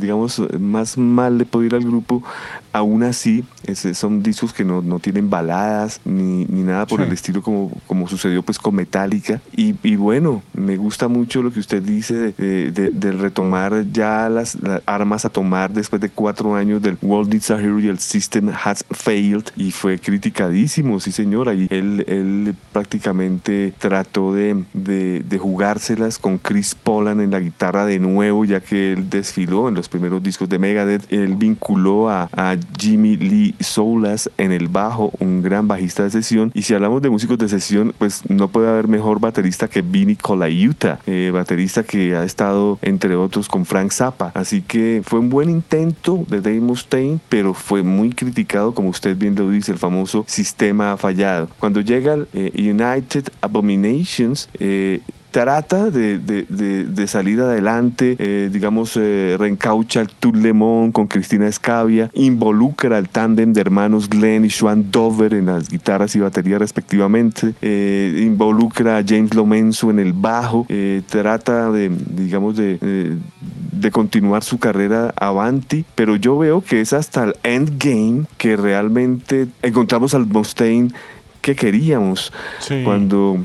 digamos, 0.00 0.42
más 0.58 0.98
mal 0.98 1.38
le 1.38 1.44
puede 1.44 1.66
ir 1.66 1.74
al 1.74 1.84
grupo 1.84 2.22
aún 2.76 3.02
así 3.04 3.44
son 3.94 4.22
discos 4.22 4.52
que 4.52 4.64
no, 4.64 4.82
no 4.82 4.98
tienen 4.98 5.30
baladas 5.30 6.00
ni, 6.04 6.44
ni 6.44 6.62
nada 6.62 6.86
por 6.86 7.00
el 7.00 7.10
estilo 7.12 7.42
como, 7.42 7.72
como 7.86 8.06
sucedió 8.06 8.42
pues 8.42 8.58
con 8.58 8.74
Metallica. 8.74 9.40
Y, 9.56 9.74
y 9.82 9.96
bueno, 9.96 10.42
me 10.52 10.76
gusta 10.76 11.08
mucho 11.08 11.42
lo 11.42 11.50
que 11.50 11.60
usted 11.60 11.82
dice 11.82 12.34
de, 12.36 12.70
de, 12.70 13.12
retomar 13.12 13.86
ya 13.92 14.28
las, 14.28 14.58
armas 14.84 15.24
a 15.24 15.30
tomar 15.30 15.72
después 15.72 16.02
de 16.02 16.10
cuatro 16.10 16.54
años 16.54 16.82
del 16.82 16.98
World 17.00 17.32
Needs 17.32 17.50
a 17.50 17.60
Hero 17.60 17.80
y 17.80 17.88
el 17.88 17.98
System 17.98 18.50
Has 18.50 18.84
Failed 18.90 19.44
y 19.56 19.70
fue 19.70 19.98
criticadísimo, 19.98 21.00
sí 21.00 21.12
señora. 21.12 21.54
Y 21.54 21.66
él, 21.70 22.04
él 22.06 22.54
prácticamente 22.72 23.72
trató 23.78 24.34
de, 24.34 24.64
de, 24.74 25.20
de 25.20 25.38
jugárselas 25.38 26.18
con 26.18 26.38
Chris 26.38 26.74
Polan 26.74 27.20
en 27.20 27.30
la 27.30 27.40
guitarra 27.40 27.86
de 27.86 27.98
nuevo, 27.98 28.44
ya 28.44 28.60
que 28.60 28.92
él 28.92 29.08
desfiló 29.08 29.68
en 29.68 29.74
los 29.74 29.88
primeros 29.88 30.22
discos 30.22 30.48
de 30.48 30.58
Megadeth. 30.58 31.10
Él 31.12 31.34
vinculó 31.36 32.10
a, 32.10 32.28
a 32.36 32.56
Jimmy 32.78 33.16
Lee 33.16 33.54
Soulas 33.60 34.30
en 34.38 34.52
el 34.52 34.68
bajo, 34.68 35.12
un 35.18 35.42
gran 35.42 35.68
bajista 35.68 36.02
de 36.04 36.10
sesión. 36.10 36.50
Y 36.54 36.62
si 36.62 36.74
hablamos 36.74 37.02
de 37.02 37.10
músicos 37.10 37.38
de 37.38 37.48
sesión, 37.48 37.94
pues 37.98 38.28
no 38.28 38.48
puede 38.48 38.68
haber 38.68 38.88
mejor 38.88 39.20
baterista 39.20 39.68
que 39.68 39.82
Vinny 39.82 40.16
Colaiuta, 40.16 41.00
eh, 41.06 41.30
baterista 41.32 41.82
que 41.82 42.14
ha 42.16 42.24
estado 42.24 42.78
entre 42.82 43.16
otros 43.16 43.48
con 43.48 43.64
Frank 43.64 43.92
Zappa. 43.92 44.32
Así 44.34 44.62
que 44.62 45.02
fue 45.04 45.20
un 45.20 45.28
buen 45.28 45.50
intento 45.50 46.24
de 46.28 46.40
Dave 46.40 46.60
Mustaine, 46.60 47.20
pero 47.28 47.54
fue 47.54 47.82
muy 47.82 48.10
criticado, 48.10 48.74
como 48.74 48.90
usted 48.90 49.16
bien 49.16 49.34
lo 49.34 49.50
dice, 49.50 49.72
el 49.72 49.78
famoso 49.78 50.24
sistema 50.26 50.96
fallado. 50.96 51.48
Cuando 51.58 51.80
llega 51.80 52.14
el 52.14 52.28
eh, 52.32 52.52
United 52.56 53.28
Abominations, 53.40 54.48
eh, 54.58 55.00
trata 55.36 55.90
de, 55.90 56.18
de, 56.18 57.06
salir 57.06 57.42
adelante, 57.42 58.16
eh, 58.18 58.48
digamos, 58.50 58.96
eh, 58.96 59.36
reencaucha 59.38 60.00
el 60.00 60.08
Tour 60.08 60.34
Lemon 60.34 60.92
con 60.92 61.08
Cristina 61.08 61.46
Escavia, 61.46 62.10
involucra 62.14 62.96
al 62.96 63.10
tándem 63.10 63.52
de 63.52 63.60
hermanos 63.60 64.08
Glenn 64.08 64.46
y 64.46 64.50
Sean 64.50 64.90
Dover 64.90 65.34
en 65.34 65.44
las 65.44 65.68
guitarras 65.68 66.16
y 66.16 66.20
batería 66.20 66.58
respectivamente, 66.58 67.52
eh, 67.60 68.18
involucra 68.24 68.96
a 68.96 69.04
James 69.06 69.34
Lomenzo 69.34 69.90
en 69.90 69.98
el 69.98 70.14
bajo, 70.14 70.66
trata 71.06 71.70
de, 71.70 71.90
digamos, 71.90 72.56
de, 72.56 73.18
de 73.72 73.90
continuar 73.90 74.42
su 74.42 74.58
carrera 74.58 75.12
avanti, 75.16 75.84
pero 75.94 76.16
yo 76.16 76.38
veo 76.38 76.62
que 76.62 76.80
es 76.80 76.94
hasta 76.94 77.24
el 77.24 77.34
endgame 77.42 78.24
que 78.38 78.56
realmente 78.56 79.48
encontramos 79.60 80.14
al 80.14 80.24
Mustaine 80.24 80.92
que 81.42 81.54
queríamos 81.54 82.32
cuando 82.84 83.38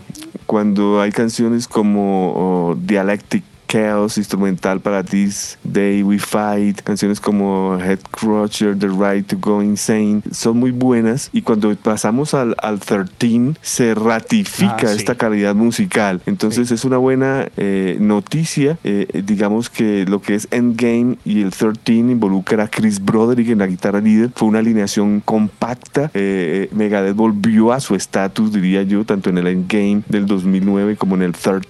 cuando 0.52 1.00
hay 1.00 1.14
canciones 1.14 1.66
como 1.66 2.34
oh, 2.36 2.76
Dialectic 2.76 3.42
Chaos, 3.72 4.18
instrumental 4.18 4.82
para 4.82 5.02
This 5.02 5.58
Day 5.64 6.04
We 6.04 6.20
Fight, 6.20 6.82
canciones 6.82 7.22
como 7.22 7.80
Head 7.80 8.00
Crusher, 8.12 8.78
The 8.78 8.90
Right 8.90 9.26
to 9.28 9.38
Go 9.40 9.64
Insane, 9.64 10.22
son 10.30 10.58
muy 10.58 10.72
buenas. 10.72 11.30
Y 11.32 11.42
cuando 11.42 11.74
pasamos 11.78 12.34
al, 12.34 12.54
al 12.62 12.82
13 12.82 13.54
se 13.62 13.96
ratifica 13.96 14.88
ah, 14.90 14.92
esta 14.92 15.16
calidad 15.16 15.56
musical. 15.56 16.22
Entonces 16.26 16.70
es 16.72 16.84
una 16.84 16.98
buena 16.98 17.48
eh, 17.56 17.96
noticia, 18.02 18.78
eh, 18.84 19.08
digamos 19.26 19.70
que 19.70 20.06
lo 20.06 20.22
que 20.22 20.36
es 20.36 20.50
Endgame 20.52 21.18
y 21.24 21.42
el 21.42 21.52
13 21.52 21.94
involucra 21.94 22.66
a 22.66 22.68
Chris 22.68 23.02
Broderick 23.02 23.52
en 23.52 23.60
la 23.60 23.68
guitarra 23.68 24.02
líder, 24.02 24.32
fue 24.36 24.50
una 24.50 24.60
alineación 24.60 25.22
compacta, 25.22 26.12
eh, 26.14 26.68
Megadeth 26.74 27.16
volvió 27.16 27.72
a 27.72 27.80
su 27.80 27.96
estatus, 27.96 28.52
diría 28.52 28.84
yo, 28.84 29.06
tanto 29.06 29.30
en 29.30 29.38
el 29.38 29.48
Endgame 29.48 30.02
del 30.10 30.26
2009 30.26 30.98
como 30.98 31.16
en 31.16 31.22
el 31.22 31.32
13 31.32 31.62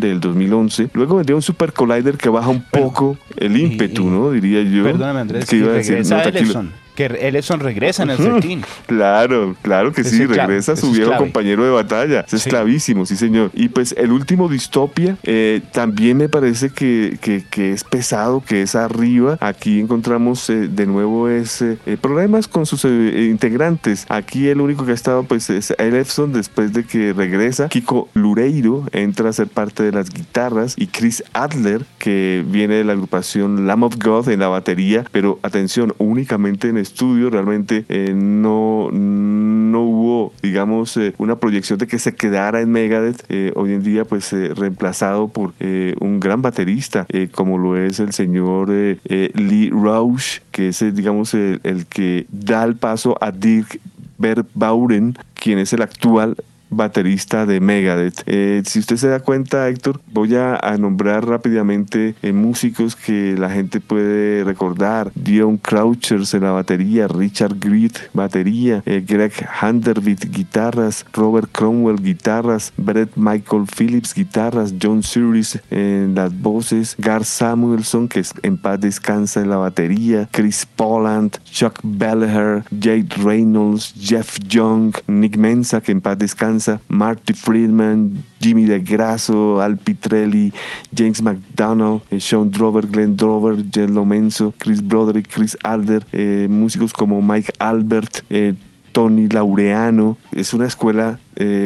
del 0.00 0.20
2011. 0.20 0.90
Luego 0.92 1.16
vendría 1.16 1.36
un 1.36 1.45
Super 1.46 1.72
Collider 1.72 2.16
que 2.16 2.28
baja 2.28 2.48
un 2.48 2.60
poco 2.60 3.16
el 3.36 3.56
ímpetu, 3.56 4.10
¿no? 4.10 4.32
Diría 4.32 4.62
yo. 4.62 4.82
Perdóname, 4.82 5.20
Andrés. 5.20 5.46
Que 5.46 5.58
iba 5.58 5.70
a 5.70 5.74
decir, 5.74 6.04
no, 6.04 6.68
que 6.96 7.06
Ellison 7.06 7.60
regresa 7.60 8.02
en 8.02 8.10
el 8.10 8.16
13. 8.16 8.60
claro, 8.86 9.54
claro 9.62 9.92
que 9.92 10.02
sí, 10.02 10.26
regresa 10.26 10.74
su 10.74 10.90
viejo 10.90 11.16
compañero 11.16 11.64
de 11.64 11.70
batalla. 11.70 12.24
Es 12.32 12.44
clavísimo, 12.44 13.06
sí 13.06 13.16
señor. 13.16 13.50
Y 13.54 13.68
pues 13.68 13.94
el 13.96 14.10
último 14.10 14.48
Distopia 14.48 15.16
eh, 15.22 15.60
también 15.72 16.16
me 16.16 16.28
parece 16.28 16.70
que, 16.70 17.18
que, 17.20 17.72
es 17.72 17.84
pesado, 17.84 18.42
que 18.44 18.62
es 18.62 18.74
arriba. 18.74 19.38
Aquí 19.40 19.78
encontramos 19.78 20.48
eh, 20.50 20.68
de 20.68 20.86
nuevo 20.86 21.28
ese 21.28 21.78
eh, 21.86 21.96
problemas 22.00 22.48
con 22.48 22.66
sus 22.66 22.84
integrantes. 22.84 24.06
Aquí 24.08 24.48
el 24.48 24.60
único 24.60 24.84
que 24.84 24.92
ha 24.92 24.94
estado 24.94 25.22
pues 25.24 25.50
es 25.50 25.74
Ellison 25.78 26.32
después 26.32 26.72
de 26.72 26.84
que 26.84 27.12
regresa. 27.12 27.68
Kiko 27.68 28.08
Lureiro 28.14 28.86
entra 28.92 29.28
a 29.28 29.32
ser 29.32 29.48
parte 29.48 29.82
de 29.82 29.92
las 29.92 30.10
guitarras 30.10 30.74
y 30.76 30.86
Chris 30.86 31.22
Adler 31.32 31.84
que 31.98 32.44
viene 32.46 32.76
de 32.76 32.84
la 32.84 32.94
agrupación 32.94 33.66
Lamb 33.66 33.84
of 33.84 33.96
God 34.02 34.28
en 34.30 34.40
la 34.40 34.48
batería, 34.48 35.04
pero 35.12 35.38
atención, 35.42 35.94
únicamente 35.98 36.68
en 36.68 36.78
estudio, 36.86 37.30
realmente 37.30 37.84
eh, 37.88 38.12
no, 38.14 38.90
no 38.90 39.82
hubo, 39.82 40.32
digamos, 40.42 40.96
eh, 40.96 41.14
una 41.18 41.36
proyección 41.36 41.78
de 41.78 41.86
que 41.86 41.98
se 41.98 42.14
quedara 42.14 42.60
en 42.60 42.70
Megadeth. 42.70 43.24
Eh, 43.28 43.52
hoy 43.56 43.72
en 43.72 43.82
día, 43.82 44.04
pues, 44.04 44.32
reemplazado 44.32 45.28
por 45.28 45.54
un 46.00 46.20
gran 46.20 46.42
baterista, 46.42 47.06
como 47.32 47.58
lo 47.58 47.76
es 47.76 48.00
el 48.00 48.12
señor 48.12 48.70
Lee 48.70 49.70
Rausch, 49.70 50.40
que 50.50 50.68
es, 50.68 50.94
digamos, 50.94 51.34
el, 51.34 51.60
el, 51.64 51.86
que 51.86 52.26
da 52.30 52.64
el 52.64 52.76
paso 52.76 53.16
a 53.20 53.30
Dirk 53.30 53.80
Verbauren, 54.18 55.18
quien 55.34 55.58
es 55.58 55.72
el 55.72 55.82
actual 55.82 56.36
baterista 56.70 57.46
de 57.46 57.60
Megadeth. 57.60 58.22
Eh, 58.26 58.62
si 58.64 58.80
usted 58.80 58.96
se 58.96 59.08
da 59.08 59.20
cuenta, 59.20 59.68
Héctor, 59.68 60.00
voy 60.12 60.34
a, 60.36 60.60
nombrar 60.78 61.26
rápidamente 61.26 62.14
eh, 62.22 62.32
músicos 62.32 62.96
que 62.96 63.34
la 63.38 63.48
gente 63.50 63.80
puede 63.80 64.44
recordar. 64.44 65.10
Dion 65.14 65.56
Crouchers 65.56 66.34
en 66.34 66.42
la 66.42 66.50
batería, 66.50 67.08
Richard 67.08 67.58
Greed, 67.58 67.92
batería, 68.12 68.82
eh, 68.84 69.02
Greg 69.06 69.32
Handervit, 69.60 70.30
guitarras, 70.30 71.06
Robert 71.12 71.48
Cromwell, 71.52 72.02
guitarras, 72.02 72.72
Brett 72.76 73.10
Michael 73.16 73.64
Phillips, 73.66 74.14
guitarras, 74.14 74.74
John 74.80 75.02
Series 75.02 75.58
en 75.70 76.14
las 76.14 76.38
voces, 76.38 76.94
Gar 76.98 77.24
Samuelson, 77.24 78.08
que 78.08 78.22
en 78.42 78.58
paz 78.58 78.80
descansa 78.80 79.40
en 79.40 79.50
la 79.50 79.56
batería, 79.56 80.28
Chris 80.30 80.66
Poland, 80.76 81.38
Chuck 81.44 81.78
Belleher, 81.82 82.64
Jade 82.70 83.08
Reynolds, 83.22 83.94
Jeff 83.98 84.38
Young, 84.46 84.94
Nick 85.06 85.36
Mensa, 85.36 85.80
que 85.80 85.92
en 85.92 86.00
paz 86.00 86.18
descansa 86.18 86.55
Marty 86.88 87.34
Friedman, 87.34 88.24
Jimmy 88.40 88.64
DeGrasso, 88.64 89.60
Al 89.60 89.76
Pitrelli, 89.76 90.52
James 90.92 91.20
McDonald, 91.22 92.02
eh, 92.10 92.20
Sean 92.20 92.50
Drover, 92.50 92.86
Glenn 92.86 93.16
Drover, 93.16 93.56
Jen 93.70 93.94
Lomenzo, 93.94 94.52
Chris 94.58 94.80
Broderick, 94.80 95.28
Chris 95.28 95.56
Alder, 95.62 96.06
eh, 96.12 96.46
músicos 96.48 96.92
como 96.92 97.20
Mike 97.22 97.52
Albert, 97.58 98.24
eh, 98.30 98.54
Tony 98.92 99.28
Laureano. 99.28 100.16
Es 100.32 100.54
una 100.54 100.66
escuela 100.66 101.18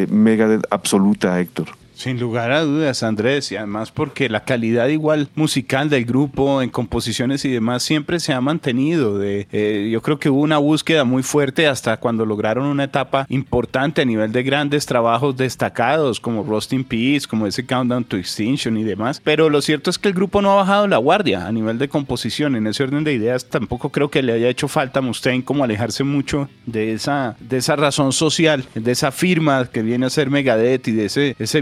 mega 0.09 0.59
absoluta, 0.71 1.39
Héctor. 1.39 1.80
Sin 2.01 2.19
lugar 2.19 2.51
a 2.51 2.63
dudas, 2.63 3.03
Andrés, 3.03 3.53
y 3.53 3.57
además 3.57 3.91
porque 3.91 4.31
la 4.31 4.45
calidad 4.45 4.89
igual 4.89 5.29
musical 5.35 5.91
del 5.91 6.07
grupo 6.07 6.63
en 6.63 6.71
composiciones 6.71 7.45
y 7.45 7.51
demás 7.51 7.83
siempre 7.83 8.21
se 8.21 8.33
ha 8.33 8.41
mantenido. 8.41 9.19
De, 9.19 9.47
eh, 9.53 9.91
yo 9.93 10.01
creo 10.01 10.19
que 10.19 10.31
hubo 10.31 10.41
una 10.41 10.57
búsqueda 10.57 11.05
muy 11.05 11.23
fuerte 11.23 11.69
hasta 11.69 11.99
cuando 11.99 12.25
lograron 12.25 12.65
una 12.65 12.85
etapa 12.85 13.27
importante 13.29 14.01
a 14.01 14.07
nivel 14.07 14.33
de 14.33 14.43
grandes 14.43 14.87
trabajos 14.87 15.37
destacados 15.37 16.21
como 16.21 16.43
Rust 16.43 16.73
in 16.73 16.85
Peace, 16.85 17.27
como 17.29 17.47
ese 17.47 17.67
Countdown 17.67 18.05
to 18.05 18.17
Extinction 18.17 18.79
y 18.79 18.83
demás. 18.83 19.21
Pero 19.23 19.51
lo 19.51 19.61
cierto 19.61 19.91
es 19.91 19.99
que 19.99 20.09
el 20.09 20.15
grupo 20.15 20.41
no 20.41 20.53
ha 20.53 20.57
bajado 20.57 20.89
la 20.89 20.97
guardia 20.97 21.47
a 21.47 21.53
nivel 21.53 21.77
de 21.77 21.91
composición. 21.91 22.57
En 22.57 22.67
ese 22.67 22.83
orden 22.83 23.05
de 23.05 23.13
ideas 23.13 23.45
tampoco 23.45 23.91
creo 23.91 24.11
que 24.11 24.23
le 24.23 24.33
haya 24.33 24.49
hecho 24.49 24.69
falta 24.69 25.01
a 25.01 25.03
Mustaine 25.03 25.45
como 25.45 25.65
alejarse 25.65 26.03
mucho 26.03 26.49
de 26.65 26.95
esa, 26.95 27.37
de 27.41 27.59
esa 27.59 27.77
razón 27.77 28.15
social, 28.15 28.65
de 28.75 28.91
esa 28.91 29.13
firma 29.13 29.67
que 29.67 29.83
viene 29.83 30.07
a 30.07 30.11
ser 30.11 30.31
Megadeth 30.31 30.89
y 30.89 30.93
de 30.93 31.05
ese, 31.05 31.37
ese 31.39 31.61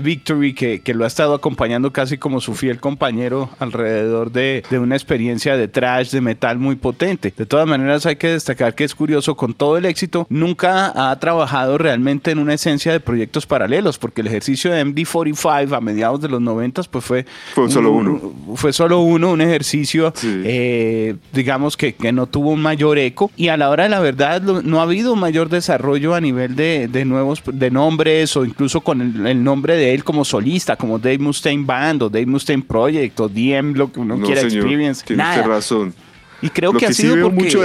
que, 0.54 0.80
que, 0.80 0.94
lo 0.94 1.04
ha 1.04 1.06
estado 1.06 1.34
acompañando 1.34 1.92
casi 1.92 2.18
como 2.18 2.40
su 2.40 2.54
fiel 2.54 2.80
compañero 2.80 3.50
alrededor 3.58 4.30
de, 4.30 4.62
de, 4.70 4.78
una 4.78 4.94
experiencia 4.94 5.56
de 5.56 5.68
trash, 5.68 6.10
de 6.10 6.20
metal 6.20 6.58
muy 6.58 6.76
potente. 6.76 7.32
De 7.36 7.46
todas 7.46 7.66
maneras, 7.66 8.06
hay 8.06 8.16
que 8.16 8.28
destacar 8.28 8.74
que 8.74 8.84
es 8.84 8.94
curioso, 8.94 9.36
con 9.36 9.54
todo 9.54 9.76
el 9.76 9.84
éxito, 9.84 10.26
nunca 10.28 11.10
ha 11.10 11.18
trabajado 11.18 11.78
realmente 11.78 12.30
en 12.30 12.38
una 12.38 12.54
esencia 12.54 12.92
de 12.92 13.00
proyectos 13.00 13.46
paralelos, 13.46 13.98
porque 13.98 14.20
el 14.20 14.26
ejercicio 14.26 14.70
de 14.70 14.84
MD45 14.84 15.76
a 15.76 15.80
mediados 15.80 16.20
de 16.20 16.28
los 16.28 16.40
90 16.40 16.68
pues 16.90 17.04
fue... 17.04 17.26
Fue 17.54 17.70
solo 17.70 17.92
uno. 17.92 18.20
Fue 18.54 18.72
solo 18.72 19.00
uno, 19.00 19.32
un 19.32 19.40
ejercicio, 19.40 20.12
eh, 20.24 21.16
digamos, 21.32 21.76
que, 21.76 21.94
que, 21.94 22.12
no 22.12 22.26
tuvo 22.26 22.50
un 22.50 22.62
mayor 22.62 22.98
eco. 22.98 23.30
Y 23.36 23.48
a 23.48 23.56
la 23.56 23.70
hora 23.70 23.84
de 23.84 23.88
la 23.88 24.00
verdad, 24.00 24.42
no 24.42 24.80
ha 24.80 24.82
habido 24.82 25.16
mayor 25.16 25.48
desarrollo 25.48 26.14
a 26.14 26.20
nivel 26.20 26.56
de, 26.56 26.88
de 26.88 27.04
nuevos, 27.04 27.42
de 27.46 27.70
nombres 27.70 28.36
o 28.36 28.44
incluso 28.44 28.80
con 28.80 29.00
el, 29.00 29.26
el 29.26 29.42
nombre 29.42 29.76
de 29.76 29.94
él 29.94 30.04
como 30.08 30.24
solista, 30.24 30.74
como 30.74 30.98
Dave 30.98 31.18
Mustaine 31.18 31.66
Band 31.66 32.04
o 32.04 32.08
Dave 32.08 32.24
Mustaine 32.24 32.62
Project 32.62 33.20
o 33.20 33.28
DM, 33.28 33.74
lo 33.74 33.92
que 33.92 34.00
uno 34.00 34.18
quiera 34.18 34.40
experience. 34.40 35.04
Tiene 35.04 35.42
razón. 35.42 35.92
Y 36.40 36.48
creo 36.48 36.72
que, 36.72 36.86
ha 36.86 36.94
sido 36.94 37.20
porque 37.20 37.44
mucho, 37.44 37.60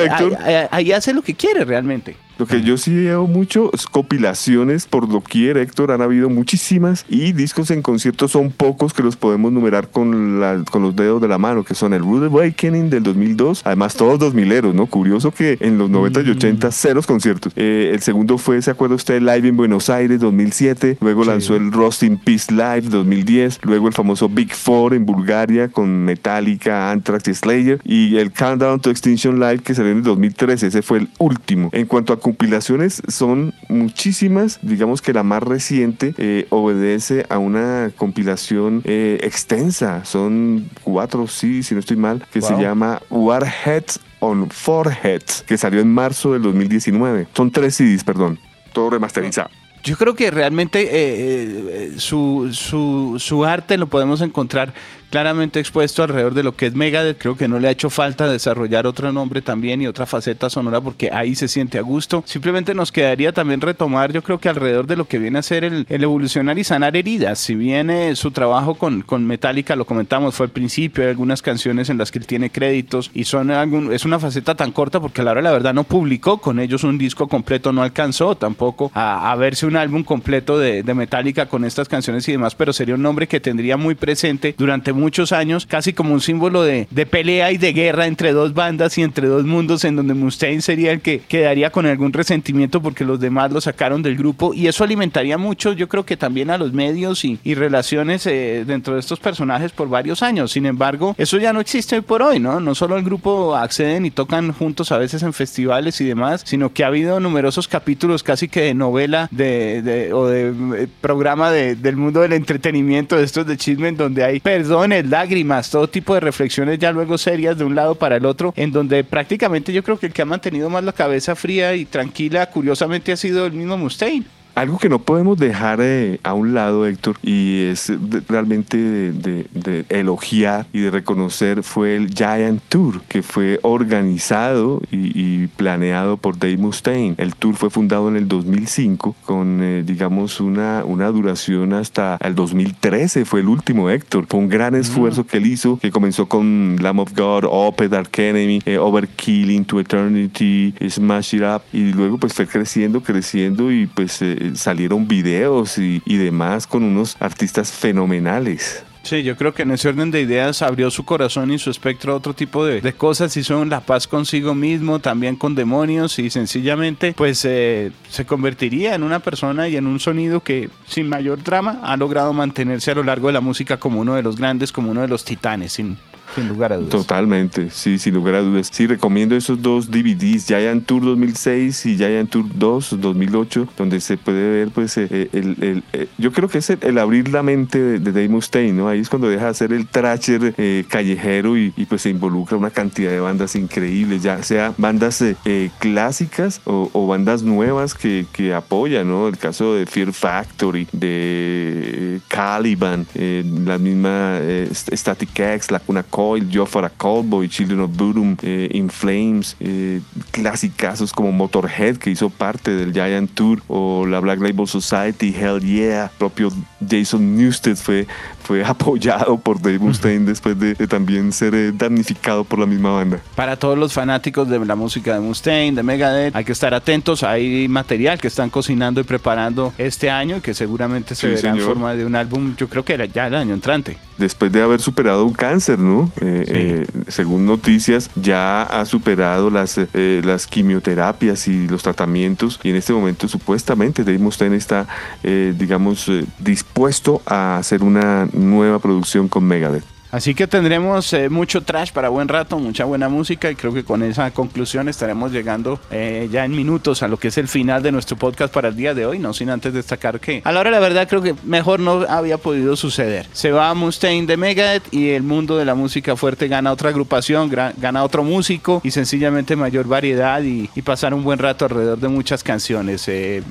ahí 0.70 0.92
hace 0.92 1.14
lo 1.14 1.22
que 1.22 1.36
quiere 1.36 1.64
realmente. 1.64 2.18
Lo 2.38 2.46
que 2.46 2.62
yo 2.62 2.78
sí 2.78 2.96
veo 2.96 3.28
mucho 3.28 3.70
es 3.74 3.86
compilaciones 3.86 4.88
por 4.88 5.08
doquier, 5.08 5.58
Héctor, 5.58 5.92
han 5.92 6.02
habido 6.02 6.30
muchísimas 6.30 7.06
y 7.08 7.32
discos 7.34 7.72
en 7.72 7.82
conciertos 7.82 8.32
son 8.32 8.52
pocos 8.52 8.94
que 8.94 9.04
los 9.04 9.16
podemos 9.16 9.52
numerar 9.52 9.90
con, 9.90 10.40
la, 10.40 10.64
con 10.70 10.82
los 10.82 10.96
dedos 10.96 11.22
de 11.22 11.28
la 11.28 11.38
mano, 11.38 11.64
que 11.64 11.76
son 11.76 11.94
el 11.94 12.02
Rude 12.02 12.28
Awakening 12.28 12.90
del 12.90 13.04
2002, 13.04 13.62
además 13.64 13.96
todos 13.96 14.20
2000 14.20 14.52
eros, 14.52 14.76
¿no? 14.76 14.88
Curioso 14.88 15.32
que 15.32 15.58
en 15.60 15.78
los 15.78 15.90
90 15.90 16.22
y 16.22 16.30
80 16.32 16.72
ceros 16.72 17.06
conciertos. 17.06 17.54
Eh, 17.56 17.92
el 17.94 18.02
segundo 18.02 18.38
fue, 18.38 18.62
¿se 18.62 18.72
acuerda 18.72 18.96
usted? 18.96 19.22
Live 19.22 19.48
en 19.48 19.58
Buenos 19.58 19.90
Aires 19.90 20.20
2007, 20.20 20.98
luego 21.02 21.24
lanzó 21.24 21.56
el 21.56 21.72
Rust 21.72 22.04
in 22.04 22.18
Peace 22.18 22.52
Live 22.52 22.90
2010, 22.90 23.60
luego 23.64 23.88
el 23.88 23.94
famoso 23.94 24.28
Big 24.30 24.54
Four 24.54 24.94
en 24.94 25.06
Bulgaria 25.06 25.68
con 25.68 26.04
Metallica, 26.06 26.92
Anthrax 26.92 27.28
y 27.28 27.34
Slayer 27.34 27.82
y 27.84 28.18
el 28.18 28.32
Countdown 28.32 28.80
to 28.80 28.90
Extinction 28.90 29.40
Live 29.40 29.60
que 29.60 29.76
salió 29.76 29.92
en 29.92 29.98
el 29.98 30.04
2013, 30.04 30.68
ese 30.68 30.82
fue 30.82 31.00
el 31.00 31.10
último. 31.20 31.70
En 31.72 31.86
cuanto 31.86 32.14
a 32.14 32.20
compilaciones, 32.24 33.04
son 33.08 33.54
muchísimas, 33.68 34.58
digamos 34.62 35.02
que 35.02 35.14
la 35.14 35.24
más 35.24 35.44
reciente 35.44 36.16
eh, 36.18 36.48
obedece 36.50 37.26
a 37.30 37.38
una 37.38 37.92
compilación 37.96 38.82
eh, 38.86 39.20
extensa, 39.22 40.06
son 40.06 40.70
cuatro, 40.84 41.28
sí, 41.28 41.62
si 41.62 41.76
no 41.76 41.82
estoy 41.82 41.98
mal, 41.98 42.26
que 42.32 42.42
se 42.42 42.56
llama 42.56 43.02
Warheads 43.10 44.00
on 44.22 44.50
Foreheads, 44.50 45.44
que 45.46 45.58
salió 45.58 45.82
en 45.82 45.94
marzo 45.94 46.32
del 46.34 46.42
2019. 46.44 47.28
Son 47.36 47.52
tres 47.52 47.76
CDs, 47.76 48.04
perdón, 48.06 48.40
todo 48.72 48.90
remasterizado. 48.90 49.50
Yo 49.84 49.98
creo 49.98 50.16
que 50.16 50.32
realmente 50.32 50.82
eh, 50.82 50.88
eh, 50.94 51.94
su, 51.98 52.50
su, 52.54 53.18
su, 53.20 53.44
arte 53.44 53.78
lo 53.78 53.88
podemos 53.88 54.22
encontrar 54.22 54.74
claramente 55.10 55.60
expuesto 55.60 56.02
alrededor 56.02 56.34
de 56.34 56.42
lo 56.42 56.56
que 56.56 56.68
es 56.68 56.74
Megadeth. 56.74 57.20
Creo 57.20 57.36
que 57.36 57.50
no 57.50 57.60
le 57.60 57.68
ha 57.68 57.72
hecho 57.72 57.90
falta 57.90 58.28
desarrollar 58.28 58.88
otro 58.88 59.12
nombre 59.12 59.42
también 59.42 59.82
y 59.82 59.88
otra 59.88 60.06
faceta 60.06 60.50
sonora 60.50 60.80
porque 60.80 61.12
ahí 61.12 61.36
se 61.36 61.50
siente 61.50 61.78
a 61.78 61.82
gusto. 61.82 62.24
Simplemente 62.26 62.74
nos 62.74 62.94
quedaría 62.94 63.34
también 63.34 63.60
retomar, 63.60 64.14
yo 64.14 64.24
creo 64.24 64.40
que 64.40 64.48
alrededor 64.48 64.88
de 64.88 64.96
lo 64.96 65.06
que 65.06 65.20
viene 65.20 65.38
a 65.38 65.44
ser 65.44 65.66
el, 65.66 65.86
evolucionar 65.90 66.58
y 66.58 66.64
sanar 66.64 66.96
heridas. 66.96 67.40
Si 67.40 67.54
viene 67.54 68.16
su 68.16 68.32
trabajo 68.32 68.76
con, 68.76 69.02
con 69.02 69.28
Metallica, 69.28 69.76
lo 69.76 69.86
comentamos, 69.86 70.34
fue 70.34 70.46
al 70.46 70.52
principio, 70.52 71.04
hay 71.04 71.10
algunas 71.10 71.42
canciones 71.42 71.90
en 71.90 71.98
las 71.98 72.10
que 72.10 72.20
él 72.20 72.26
tiene 72.26 72.50
créditos 72.50 73.12
y 73.14 73.26
son 73.26 73.52
algún, 73.52 73.92
es 73.92 74.06
una 74.06 74.18
faceta 74.18 74.56
tan 74.56 74.72
corta 74.72 75.02
porque 75.02 75.22
a 75.22 75.26
la 75.26 75.32
hora 75.32 75.42
la 75.42 75.52
verdad 75.52 75.74
no 75.74 75.84
publicó 75.84 76.38
con 76.40 76.60
ellos 76.62 76.86
un 76.86 76.98
disco 76.98 77.28
completo, 77.28 77.74
no 77.74 77.84
alcanzó 77.84 78.36
tampoco 78.36 78.90
a, 78.96 79.32
a 79.32 79.36
verse 79.36 79.68
un 79.68 79.73
álbum 79.76 80.04
completo 80.04 80.58
de, 80.58 80.84
de 80.84 80.94
Metallica 80.94 81.48
con 81.48 81.66
estas 81.66 81.88
canciones 81.88 82.28
y 82.28 82.34
demás, 82.34 82.56
pero 82.56 82.74
sería 82.74 82.96
un 82.96 83.02
nombre 83.02 83.28
que 83.28 83.40
tendría 83.40 83.78
muy 83.78 83.96
presente 83.96 84.56
durante 84.58 84.94
muchos 84.94 85.32
años, 85.32 85.66
casi 85.66 85.94
como 85.94 86.14
un 86.14 86.22
símbolo 86.22 86.64
de, 86.64 86.88
de, 86.90 87.06
pelea 87.06 87.52
y 87.52 87.58
de 87.58 87.74
guerra 87.74 88.08
entre 88.08 88.32
dos 88.32 88.54
bandas 88.54 88.98
y 88.98 89.04
entre 89.04 89.28
dos 89.28 89.44
mundos, 89.46 89.86
en 89.86 89.96
donde 89.96 90.14
Mustaine 90.14 90.62
sería 90.62 90.92
el 90.92 91.02
que 91.02 91.20
quedaría 91.20 91.72
con 91.72 91.86
algún 91.86 92.14
resentimiento 92.14 92.82
porque 92.82 93.06
los 93.06 93.20
demás 93.20 93.52
lo 93.52 93.62
sacaron 93.62 94.02
del 94.02 94.18
grupo 94.18 94.54
y 94.54 94.68
eso 94.68 94.84
alimentaría 94.84 95.38
mucho, 95.38 95.74
yo 95.74 95.88
creo 95.88 96.06
que 96.06 96.18
también 96.18 96.50
a 96.50 96.58
los 96.58 96.74
medios 96.74 97.26
y, 97.26 97.40
y 97.44 97.56
relaciones 97.56 98.26
eh, 98.26 98.64
dentro 98.66 98.94
de 98.94 99.00
estos 99.00 99.20
personajes 99.20 99.72
por 99.72 99.90
varios 99.90 100.24
años. 100.24 100.52
Sin 100.52 100.66
embargo, 100.66 101.16
eso 101.18 101.38
ya 101.38 101.54
no 101.54 101.60
existe 101.60 101.96
hoy 101.96 102.02
por 102.02 102.22
hoy, 102.22 102.40
¿no? 102.40 102.60
No 102.60 102.76
solo 102.76 102.98
el 102.98 103.04
grupo 103.04 103.56
acceden 103.56 104.06
y 104.06 104.12
tocan 104.12 104.52
juntos 104.52 104.92
a 104.92 104.98
veces 104.98 105.24
en 105.24 105.34
festivales 105.34 106.00
y 106.02 106.06
demás, 106.06 106.44
sino 106.46 106.74
que 106.74 106.84
ha 106.84 106.88
habido 106.88 107.20
numerosos 107.20 107.68
capítulos 107.68 108.24
casi 108.24 108.48
que 108.48 108.62
de 108.62 108.74
novela 108.74 109.28
de, 109.32 109.44
de 109.82 110.14
o 110.14 110.28
de 110.28 110.84
eh, 110.84 110.88
programa 111.02 111.52
de, 111.52 111.76
del 111.76 111.96
mundo 111.96 112.22
del 112.22 112.34
entretenimiento, 112.34 113.18
de 113.18 113.24
estos 113.24 113.46
de 113.46 113.58
chisme, 113.58 113.90
en 113.90 113.98
donde 113.98 114.24
hay 114.24 114.40
perdón 114.40 114.94
lágrimas, 115.10 115.70
todo 115.70 115.88
tipo 115.88 116.14
de 116.14 116.20
reflexiones 116.20 116.80
ya 116.80 116.92
luego 116.92 117.18
serias 117.18 117.58
de 117.58 117.64
un 117.64 117.76
lado 117.76 117.96
para 117.96 118.18
el 118.18 118.26
otro, 118.26 118.54
en 118.56 118.72
donde 118.72 119.04
prácticamente 119.04 119.74
yo 119.74 119.84
creo 119.84 119.98
que 119.98 120.08
el 120.08 120.14
que 120.14 120.22
ha 120.22 120.26
mantenido 120.26 120.70
más 120.70 120.84
la 120.84 120.94
cabeza 120.94 121.36
fría 121.36 121.76
y 121.76 121.86
tranquila, 121.86 122.50
curiosamente, 122.50 123.12
ha 123.12 123.18
sido 123.18 123.46
el 123.46 123.54
mismo 123.54 123.78
Mustaine. 123.78 124.26
Algo 124.56 124.78
que 124.78 124.88
no 124.88 125.00
podemos 125.00 125.40
dejar 125.40 125.80
eh, 125.82 126.20
a 126.22 126.34
un 126.34 126.54
lado, 126.54 126.86
Héctor, 126.86 127.18
y 127.24 127.64
es 127.64 127.88
de, 127.88 128.22
realmente 128.28 128.78
de, 128.78 129.12
de, 129.12 129.48
de, 129.52 129.86
elogiar 129.90 130.68
y 130.72 130.82
de 130.82 130.92
reconocer 130.92 131.64
fue 131.64 131.96
el 131.96 132.14
Giant 132.14 132.62
Tour, 132.70 133.02
que 133.08 133.24
fue 133.24 133.60
organizado 133.64 134.80
y, 134.92 135.12
y, 135.20 135.48
planeado 135.48 136.18
por 136.18 136.38
Dave 136.38 136.58
Mustaine. 136.58 137.16
El 137.18 137.36
tour 137.36 137.56
fue 137.56 137.72
fundado 137.72 138.10
en 138.10 138.16
el 138.16 138.28
2005 138.28 139.16
con, 139.26 139.60
eh, 139.64 139.84
digamos, 139.84 140.40
una, 140.40 140.84
una 140.86 141.08
duración 141.08 141.74
hasta 141.74 142.18
el 142.22 142.36
2013, 142.36 143.26
fue 143.26 143.40
el 143.40 143.48
último, 143.48 143.90
Héctor. 143.90 144.28
Fue 144.30 144.40
un 144.40 144.50
gran 144.50 144.76
esfuerzo 144.76 145.24
mm. 145.24 145.26
que 145.26 145.38
él 145.38 145.48
hizo, 145.48 145.80
que 145.80 145.90
comenzó 145.90 146.28
con 146.28 146.78
Lamb 146.80 147.00
of 147.00 147.14
God, 147.16 147.46
Opeth, 147.50 147.90
Dark 147.90 148.12
Enemy, 148.18 148.62
eh, 148.66 148.78
Overkill, 148.78 149.50
Into 149.50 149.80
Eternity, 149.80 150.76
Smash 150.88 151.34
It 151.34 151.42
Up, 151.42 151.64
y 151.74 151.92
luego 151.92 152.20
pues 152.20 152.34
fue 152.34 152.46
creciendo, 152.46 153.02
creciendo 153.02 153.72
y 153.72 153.88
pues 153.88 154.22
salieron 154.56 155.08
videos 155.08 155.78
y, 155.78 156.02
y 156.06 156.18
demás 156.18 156.68
con 156.68 156.84
unos 156.84 157.18
artistas 157.20 157.72
fenomenales. 157.72 158.84
Sí, 159.04 159.22
yo 159.22 159.36
creo 159.36 159.54
que 159.54 159.64
en 159.64 159.72
ese 159.72 159.90
orden 159.90 160.12
de 160.12 160.22
ideas 160.22 160.62
abrió 160.62 160.90
su 160.90 161.04
corazón 161.04 161.52
y 161.52 161.60
su 161.60 161.70
espectro 161.70 162.14
a 162.14 162.16
otro 162.16 162.34
tipo 162.34 162.66
de, 162.66 162.80
de 162.80 162.94
cosas, 162.94 163.36
hizo 163.36 163.66
la 163.66 163.82
paz 163.82 164.08
consigo 164.08 164.56
mismo, 164.56 165.00
también 165.00 165.36
con 165.36 165.56
demonios 165.56 166.20
y 166.20 166.30
sencillamente 166.30 167.14
pues 167.14 167.44
eh, 167.44 167.92
se 168.10 168.26
convertiría 168.26 168.96
en 168.96 169.04
una 169.04 169.20
persona 169.20 169.68
y 169.68 169.76
en 169.76 169.88
un 169.88 170.00
sonido 170.00 170.40
que 170.40 170.70
sin 170.88 171.10
mayor 171.10 171.44
drama 171.44 171.82
ha 171.84 171.98
logrado 171.98 172.32
mantenerse 172.32 172.92
a 172.92 172.96
lo 172.96 173.04
largo 173.04 173.28
de 173.28 173.34
la 173.34 173.42
música 173.42 173.78
como 173.78 174.00
uno 174.00 174.16
de 174.16 174.24
los 174.24 174.38
grandes, 174.38 174.72
como 174.72 174.92
uno 174.92 175.02
de 175.02 175.10
los 175.10 175.26
titanes, 175.26 175.74
sin, 175.74 175.98
sin 176.36 176.48
lugar 176.48 176.74
a 176.74 176.78
dudas. 176.78 176.90
Totalmente, 176.90 177.70
sí, 177.70 177.98
sin 177.98 178.14
lugar 178.14 178.36
a 178.36 178.42
dudas. 178.42 178.70
Sí, 178.72 178.88
recomiendo 178.88 179.36
esos 179.36 179.62
dos 179.62 179.90
DVDs, 179.90 180.48
Giant 180.48 180.86
Tour 180.86 181.04
2006 181.04 181.86
y 181.86 181.98
Giant 181.98 182.30
Tour 182.30 182.46
2 182.54 183.00
2008, 183.00 183.68
donde 183.78 184.00
se 184.02 184.18
puede 184.18 184.50
ver, 184.50 184.70
pues, 184.70 184.98
el, 184.98 185.30
el, 185.32 185.58
el, 185.62 185.84
el 185.94 186.10
yo 186.18 186.32
creo 186.32 186.50
que 186.50 186.60
es 186.60 186.70
el, 186.70 186.98
abrir 186.98 187.30
la 187.30 187.44
mente 187.44 187.80
de, 187.80 188.00
de, 188.00 188.12
Dave 188.12 188.30
Mustaine, 188.30 188.74
¿no? 188.74 188.88
Ahí 188.88 189.00
es 189.00 189.10
cuando 189.10 189.30
deja 189.30 189.48
de 189.48 189.54
ser 189.54 189.74
el 189.74 189.88
thrasher 189.88 190.54
eh, 190.58 190.86
callejero 190.88 191.58
y, 191.58 191.72
pues 191.88 192.02
se 192.02 192.10
involucra 192.10 192.58
una 192.58 192.72
cantidad 192.72 193.12
de 193.12 193.20
bandas 193.20 193.56
increíbles, 193.56 194.24
ya 194.24 194.42
sea 194.42 194.74
bandas 194.78 195.22
eh, 195.22 195.70
clásicas 195.80 196.62
o, 196.66 197.08
bandas 197.08 197.44
nuevas 197.44 197.94
que, 197.94 198.26
que 198.32 198.54
apoyan, 198.54 199.08
¿no? 199.08 199.28
El 199.28 199.38
caso 199.38 199.76
de 199.76 199.86
Fear 199.86 200.14
Factory, 200.14 200.88
de 200.92 202.22
Caliban, 202.28 203.06
eh, 203.16 203.44
la 203.66 203.78
misma 203.78 204.40
Static 204.72 205.38
X, 205.38 205.72
La 205.72 205.80
Cuna 205.80 206.04
Coil, 206.24 206.48
Joe 206.50 206.66
for 206.66 206.86
a 206.86 206.90
Cowboy, 206.90 207.50
Children 207.50 207.82
of 207.82 207.98
Bodom, 207.98 208.38
eh, 208.44 208.70
In 208.72 208.90
Flames, 208.90 209.58
eh, 209.60 210.00
clasicazos 210.32 211.12
como 211.12 211.34
Motorhead, 211.34 211.98
que 211.98 212.12
hizo 212.12 212.30
parte 212.30 212.72
del 212.72 212.94
Giant 212.94 213.30
Tour, 213.34 213.62
o 213.68 214.06
la 214.06 214.22
Black 214.22 214.40
Label 214.40 214.66
Society, 214.66 215.36
Hell 215.38 215.60
Yeah, 215.60 216.10
propio 216.18 216.50
Jason 216.90 217.36
Newsted 217.36 217.76
fue, 217.76 218.08
fue 218.42 218.64
apoyado 218.66 219.38
por 219.38 219.62
Dave 219.62 219.80
Mustaine 219.80 220.26
después 220.26 220.58
de, 220.58 220.76
de, 220.76 220.88
también 220.88 221.34
ser 221.34 221.56
eh, 221.56 221.74
damnificado 221.74 222.46
por 222.46 222.60
la 222.60 222.68
misma 222.68 222.92
banda. 222.92 223.20
Para 223.36 223.58
todos 223.58 223.78
los 223.78 223.92
fanáticos 223.92 224.48
de 224.48 224.66
la 224.66 224.76
música 224.76 225.16
de 225.16 225.20
Mustaine, 225.20 225.76
de 225.76 225.84
Megadeth, 225.84 226.34
hay 226.34 226.46
que 226.46 226.54
estar 226.54 226.74
atentos. 226.74 227.24
Hay 227.24 227.68
material 227.68 228.18
que 228.18 228.28
están 228.28 228.50
cocinando 228.50 229.02
y 229.02 229.04
preparando 229.04 229.74
este 229.78 230.10
año 230.10 230.42
que 230.42 230.54
seguramente 230.54 231.16
se 231.16 231.22
sí, 231.22 231.28
verá 231.28 231.42
señor. 231.42 231.60
en 231.60 231.66
forma 231.66 231.94
de 231.96 232.06
un 232.06 232.16
álbum, 232.16 232.56
yo 232.56 232.70
creo 232.70 232.86
que 232.86 232.94
era 232.94 233.06
ya 233.08 233.28
el 233.28 233.36
año 233.36 233.54
entrante. 233.54 233.98
Después 234.18 234.52
de 234.52 234.62
haber 234.62 234.80
superado 234.80 235.26
un 235.26 235.34
cáncer, 235.34 235.80
¿no? 235.80 236.12
Eh, 236.22 236.44
sí. 236.46 236.54
eh, 236.56 236.86
según 237.08 237.46
noticias, 237.46 238.10
ya 238.16 238.64
ha 238.64 238.86
superado 238.86 239.50
las, 239.50 239.78
eh, 239.78 240.22
las 240.24 240.48
quimioterapias 240.48 241.48
y 241.48 241.68
los 241.68 241.84
tratamientos 241.84 242.60
y 242.64 242.70
en 242.70 242.76
este 242.76 242.94
momento 242.94 243.28
supuestamente 243.28 244.04
Dave 244.04 244.20
Mustaine 244.20 244.56
está, 244.56 244.88
eh, 245.24 245.54
digamos, 245.58 246.10
dispuesto 246.40 247.22
a 247.26 247.58
hacer 247.58 247.84
una 247.84 248.28
nueva 248.34 248.80
producción 248.80 249.28
con 249.28 249.44
Megadeth. 249.46 249.93
Así 250.14 250.36
que 250.36 250.46
tendremos 250.46 251.12
eh, 251.14 251.28
mucho 251.28 251.62
trash 251.62 251.92
para 251.92 252.10
buen 252.10 252.28
rato, 252.28 252.60
mucha 252.60 252.86
buena 252.86 253.10
música 253.10 253.50
y 253.50 253.56
creo 253.56 253.74
que 253.74 253.84
con 253.84 254.04
esa 254.04 254.30
conclusión 254.30 254.88
estaremos 254.88 255.32
llegando 255.32 255.80
eh, 255.90 256.30
ya 256.32 256.46
en 256.46 256.52
minutos 256.52 257.02
a 257.02 257.08
lo 257.08 257.18
que 257.18 257.30
es 257.30 257.38
el 257.40 257.48
final 257.48 257.82
de 257.82 257.92
nuestro 257.92 258.16
podcast 258.16 258.54
para 258.54 258.68
el 258.68 258.76
día 258.76 258.94
de 258.94 259.08
hoy, 259.08 259.18
no 259.18 259.34
sin 259.34 259.50
antes 259.50 259.74
destacar 259.74 260.20
que 260.20 260.44
a 260.46 260.52
la 260.52 260.60
hora 260.60 260.70
la 260.70 260.78
verdad 260.78 261.08
creo 261.10 261.24
que 261.24 261.34
mejor 261.44 261.80
no 261.80 262.06
había 262.08 262.38
podido 262.38 262.76
suceder. 262.76 263.26
Se 263.32 263.52
va 263.52 263.74
Mustaine 263.74 264.28
de 264.28 264.38
Megadeth 264.38 264.94
y 264.94 265.10
el 265.10 265.24
mundo 265.24 265.58
de 265.58 265.66
la 265.66 265.74
música 265.74 266.16
fuerte 266.16 266.48
gana 266.48 266.72
otra 266.72 266.90
agrupación, 266.90 267.50
gana 267.50 268.04
otro 268.04 268.24
músico 268.24 268.82
y 268.84 268.92
sencillamente 268.92 269.56
mayor 269.56 269.88
variedad 269.88 270.44
y, 270.44 270.70
pasar 270.84 271.14
un 271.14 271.24
buen 271.24 271.40
rato 271.40 271.66
alrededor 271.66 271.98
de 271.98 272.10
muchas 272.10 272.44
canciones. 272.44 273.08
Eh, 273.08 273.42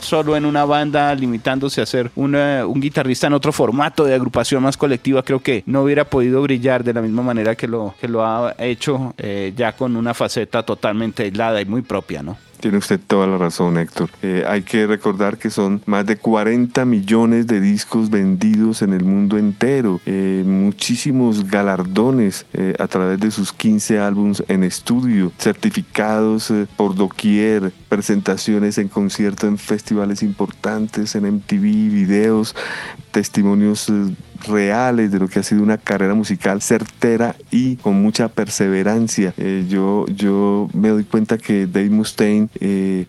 solo 0.00 0.34
en 0.34 0.44
una 0.44 0.64
banda, 0.64 1.14
limitándose 1.14 1.82
a 1.82 1.86
ser 1.86 2.10
una, 2.16 2.66
un 2.66 2.80
guitarrista 2.80 3.26
en 3.26 3.34
otro 3.34 3.52
formato 3.52 4.04
de 4.04 4.14
agrupación 4.14 4.62
más 4.62 4.76
colectiva, 4.76 5.22
creo 5.22 5.40
que 5.40 5.62
no 5.68 5.82
hubiera 5.82 6.04
podido 6.04 6.40
brillar 6.40 6.82
de 6.82 6.94
la 6.94 7.02
misma 7.02 7.22
manera 7.22 7.54
que 7.54 7.68
lo, 7.68 7.94
que 8.00 8.08
lo 8.08 8.24
ha 8.24 8.54
hecho 8.58 9.14
eh, 9.18 9.52
ya 9.54 9.72
con 9.72 9.96
una 9.96 10.14
faceta 10.14 10.62
totalmente 10.62 11.24
aislada 11.24 11.60
y 11.60 11.66
muy 11.66 11.82
propia, 11.82 12.22
¿no? 12.22 12.38
Tiene 12.58 12.78
usted 12.78 12.98
toda 13.06 13.28
la 13.28 13.38
razón, 13.38 13.78
Héctor. 13.78 14.10
Eh, 14.20 14.44
hay 14.48 14.62
que 14.62 14.84
recordar 14.88 15.38
que 15.38 15.48
son 15.48 15.80
más 15.86 16.04
de 16.06 16.16
40 16.16 16.84
millones 16.86 17.46
de 17.46 17.60
discos 17.60 18.10
vendidos 18.10 18.82
en 18.82 18.94
el 18.94 19.04
mundo 19.04 19.38
entero, 19.38 20.00
eh, 20.06 20.42
muchísimos 20.44 21.48
galardones 21.48 22.46
a 22.80 22.88
través 22.88 23.20
de 23.20 23.30
sus 23.30 23.52
15 23.52 24.00
álbumes 24.00 24.42
en 24.48 24.64
estudio, 24.64 25.30
certificados 25.38 26.52
por 26.76 26.96
doquier, 26.96 27.72
presentaciones 27.88 28.78
en 28.78 28.88
conciertos 28.88 29.48
en 29.48 29.58
festivales 29.58 30.24
importantes, 30.24 31.14
en 31.14 31.26
MTV, 31.26 31.60
videos, 31.60 32.56
testimonios 33.12 33.88
reales 34.46 35.10
de 35.10 35.18
lo 35.18 35.28
que 35.28 35.40
ha 35.40 35.42
sido 35.42 35.62
una 35.62 35.78
carrera 35.78 36.14
musical 36.14 36.62
certera 36.62 37.34
y 37.50 37.76
con 37.76 38.00
mucha 38.00 38.28
perseverancia. 38.28 39.34
Eh, 39.36 39.66
yo, 39.68 40.06
yo 40.06 40.68
me 40.72 40.88
doy 40.88 41.04
cuenta 41.04 41.38
que 41.38 41.66
Dave 41.66 41.90
Mustaine, 41.90 42.48
eh, 42.60 43.06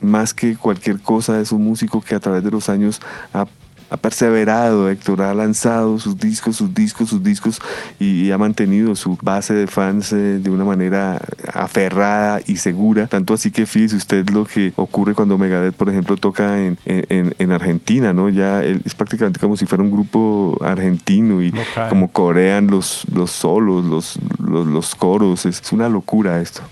más 0.00 0.34
que 0.34 0.56
cualquier 0.56 1.00
cosa, 1.00 1.40
es 1.40 1.52
un 1.52 1.64
músico 1.64 2.00
que 2.00 2.14
a 2.14 2.20
través 2.20 2.44
de 2.44 2.50
los 2.50 2.68
años 2.68 3.00
ha 3.32 3.46
ha 3.90 3.96
perseverado, 3.96 4.90
Héctor, 4.90 5.22
ha 5.22 5.34
lanzado 5.34 5.98
sus 5.98 6.18
discos, 6.18 6.56
sus 6.56 6.74
discos, 6.74 7.08
sus 7.08 7.22
discos 7.22 7.60
y, 7.98 8.30
ha 8.30 8.38
mantenido 8.38 8.96
su 8.96 9.16
base 9.22 9.54
de 9.54 9.66
fans 9.66 10.12
eh, 10.12 10.38
de 10.40 10.50
una 10.50 10.64
manera 10.64 11.20
aferrada 11.52 12.40
y 12.46 12.56
segura. 12.56 13.06
Tanto 13.06 13.34
así 13.34 13.50
que 13.50 13.66
fíjese 13.66 13.96
usted 13.96 14.28
lo 14.30 14.44
que 14.44 14.72
ocurre 14.76 15.14
cuando 15.14 15.38
Megadeth, 15.38 15.74
por 15.74 15.88
ejemplo, 15.88 16.16
toca 16.16 16.58
en, 16.64 16.78
en, 16.84 17.52
Argentina, 17.52 18.12
¿no? 18.12 18.28
Ya 18.28 18.64
es 18.64 18.94
prácticamente 18.94 19.38
como 19.38 19.56
si 19.56 19.66
fuera 19.66 19.84
un 19.84 19.90
grupo 19.90 20.58
argentino 20.62 21.42
y 21.42 21.52
como 21.88 22.10
corean 22.10 22.66
los, 22.66 23.04
los 23.12 23.30
solos, 23.30 23.84
los, 23.84 24.18
los, 24.38 24.66
los 24.66 24.94
coros. 24.94 25.46
es 25.46 25.62
una 25.72 25.88
locura 25.88 26.40
esto. 26.40 26.62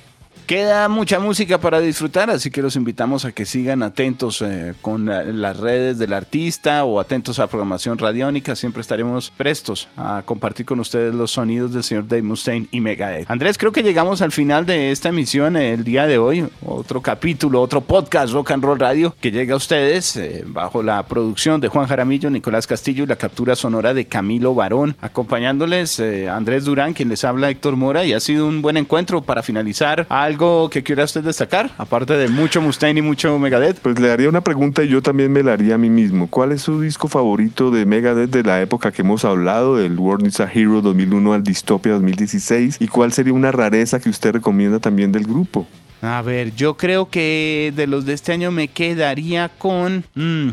Queda 0.52 0.86
mucha 0.90 1.18
música 1.18 1.56
para 1.56 1.80
disfrutar, 1.80 2.28
así 2.28 2.50
que 2.50 2.60
los 2.60 2.76
invitamos 2.76 3.24
a 3.24 3.32
que 3.32 3.46
sigan 3.46 3.82
atentos 3.82 4.42
eh, 4.42 4.74
con 4.82 5.06
las 5.06 5.56
redes 5.56 5.96
del 5.96 6.12
artista 6.12 6.84
o 6.84 7.00
atentos 7.00 7.38
a 7.38 7.46
programación 7.46 7.96
radiónica. 7.96 8.54
Siempre 8.54 8.82
estaremos 8.82 9.30
prestos 9.30 9.88
a 9.96 10.20
compartir 10.26 10.66
con 10.66 10.78
ustedes 10.78 11.14
los 11.14 11.30
sonidos 11.30 11.72
del 11.72 11.82
señor 11.82 12.06
Dave 12.06 12.20
Mustaine 12.20 12.68
y 12.70 12.82
Megadeth. 12.82 13.30
Andrés, 13.30 13.56
creo 13.56 13.72
que 13.72 13.82
llegamos 13.82 14.20
al 14.20 14.30
final 14.30 14.66
de 14.66 14.90
esta 14.90 15.08
emisión 15.08 15.56
el 15.56 15.84
día 15.84 16.06
de 16.06 16.18
hoy. 16.18 16.46
Otro 16.66 17.00
capítulo, 17.00 17.62
otro 17.62 17.80
podcast 17.80 18.34
Rock 18.34 18.50
and 18.50 18.62
Roll 18.62 18.78
Radio 18.78 19.16
que 19.22 19.30
llega 19.30 19.54
a 19.54 19.56
ustedes 19.56 20.18
eh, 20.18 20.44
bajo 20.46 20.82
la 20.82 21.02
producción 21.04 21.62
de 21.62 21.68
Juan 21.68 21.86
Jaramillo, 21.86 22.28
Nicolás 22.28 22.66
Castillo 22.66 23.04
y 23.04 23.06
la 23.06 23.16
captura 23.16 23.56
sonora 23.56 23.94
de 23.94 24.04
Camilo 24.04 24.54
Barón. 24.54 24.98
Acompañándoles 25.00 25.98
eh, 25.98 26.28
Andrés 26.28 26.66
Durán, 26.66 26.92
quien 26.92 27.08
les 27.08 27.24
habla 27.24 27.48
Héctor 27.48 27.76
Mora 27.76 28.04
y 28.04 28.12
ha 28.12 28.20
sido 28.20 28.46
un 28.46 28.60
buen 28.60 28.76
encuentro 28.76 29.22
para 29.22 29.42
finalizar 29.42 30.06
algo 30.10 30.41
que 30.70 30.82
quiera 30.82 31.04
usted 31.04 31.22
destacar, 31.22 31.70
aparte 31.78 32.14
de 32.14 32.28
mucho 32.28 32.60
Mustaine 32.60 32.98
y 32.98 33.02
mucho 33.02 33.38
Megadeth. 33.38 33.78
Pues 33.80 33.98
le 34.00 34.10
haría 34.10 34.28
una 34.28 34.40
pregunta 34.40 34.82
y 34.82 34.88
yo 34.88 35.02
también 35.02 35.32
me 35.32 35.42
la 35.42 35.52
haría 35.52 35.76
a 35.76 35.78
mí 35.78 35.90
mismo. 35.90 36.28
¿Cuál 36.28 36.52
es 36.52 36.62
su 36.62 36.80
disco 36.80 37.08
favorito 37.08 37.70
de 37.70 37.86
Megadeth 37.86 38.30
de 38.30 38.42
la 38.42 38.60
época 38.60 38.92
que 38.92 39.02
hemos 39.02 39.24
hablado, 39.24 39.76
del 39.76 39.98
World 39.98 40.22
Needs 40.24 40.40
a 40.40 40.50
Hero 40.52 40.80
2001 40.80 41.32
al 41.32 41.44
Dystopia 41.44 41.92
2016? 41.92 42.76
¿Y 42.80 42.88
cuál 42.88 43.12
sería 43.12 43.32
una 43.32 43.52
rareza 43.52 44.00
que 44.00 44.08
usted 44.08 44.32
recomienda 44.32 44.80
también 44.80 45.12
del 45.12 45.24
grupo? 45.24 45.66
A 46.02 46.20
ver, 46.22 46.54
yo 46.56 46.76
creo 46.76 47.08
que 47.08 47.72
de 47.76 47.86
los 47.86 48.04
de 48.04 48.14
este 48.14 48.32
año 48.32 48.50
me 48.50 48.68
quedaría 48.68 49.48
con... 49.48 50.04
Mm, 50.14 50.48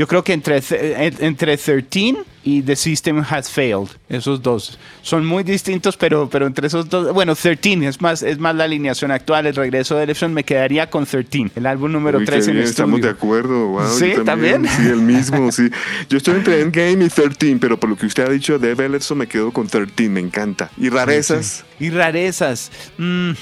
yo 0.00 0.06
creo 0.06 0.24
que 0.24 0.32
entre, 0.32 0.56
eh, 0.56 1.12
entre 1.18 1.58
13 1.58 2.24
y 2.42 2.62
The 2.62 2.74
System 2.74 3.22
Has 3.28 3.50
Failed, 3.50 3.90
esos 4.08 4.40
dos. 4.40 4.78
Son 5.02 5.26
muy 5.26 5.42
distintos, 5.42 5.98
pero, 5.98 6.26
pero 6.30 6.46
entre 6.46 6.68
esos 6.68 6.88
dos, 6.88 7.12
bueno, 7.12 7.36
13 7.36 7.86
es 7.86 8.00
más, 8.00 8.22
es 8.22 8.38
más 8.38 8.54
la 8.54 8.64
alineación 8.64 9.10
actual, 9.10 9.44
el 9.44 9.54
regreso 9.54 9.96
de 9.96 10.04
Ellefson 10.04 10.32
me 10.32 10.42
quedaría 10.42 10.88
con 10.88 11.04
13, 11.04 11.50
el 11.54 11.66
álbum 11.66 11.92
número 11.92 12.24
3 12.24 12.48
en 12.48 12.56
Estamos 12.60 13.02
de 13.02 13.10
acuerdo, 13.10 13.66
wow, 13.66 13.90
Sí, 13.90 14.14
también, 14.24 14.66
Sí, 14.66 14.86
el 14.88 15.02
mismo, 15.02 15.52
sí. 15.52 15.68
Yo 16.08 16.16
estoy 16.16 16.36
entre 16.36 16.62
Endgame 16.62 17.04
y 17.04 17.08
13, 17.10 17.58
pero 17.60 17.78
por 17.78 17.90
lo 17.90 17.96
que 17.96 18.06
usted 18.06 18.26
ha 18.26 18.30
dicho 18.30 18.58
de 18.58 18.72
Ellefson 18.72 19.18
me 19.18 19.26
quedo 19.26 19.52
con 19.52 19.68
13, 19.68 20.08
me 20.08 20.20
encanta. 20.20 20.70
¿Y 20.78 20.88
rarezas? 20.88 21.66
Y 21.78 21.90
rarezas. 21.90 22.72
Mmm 22.96 23.32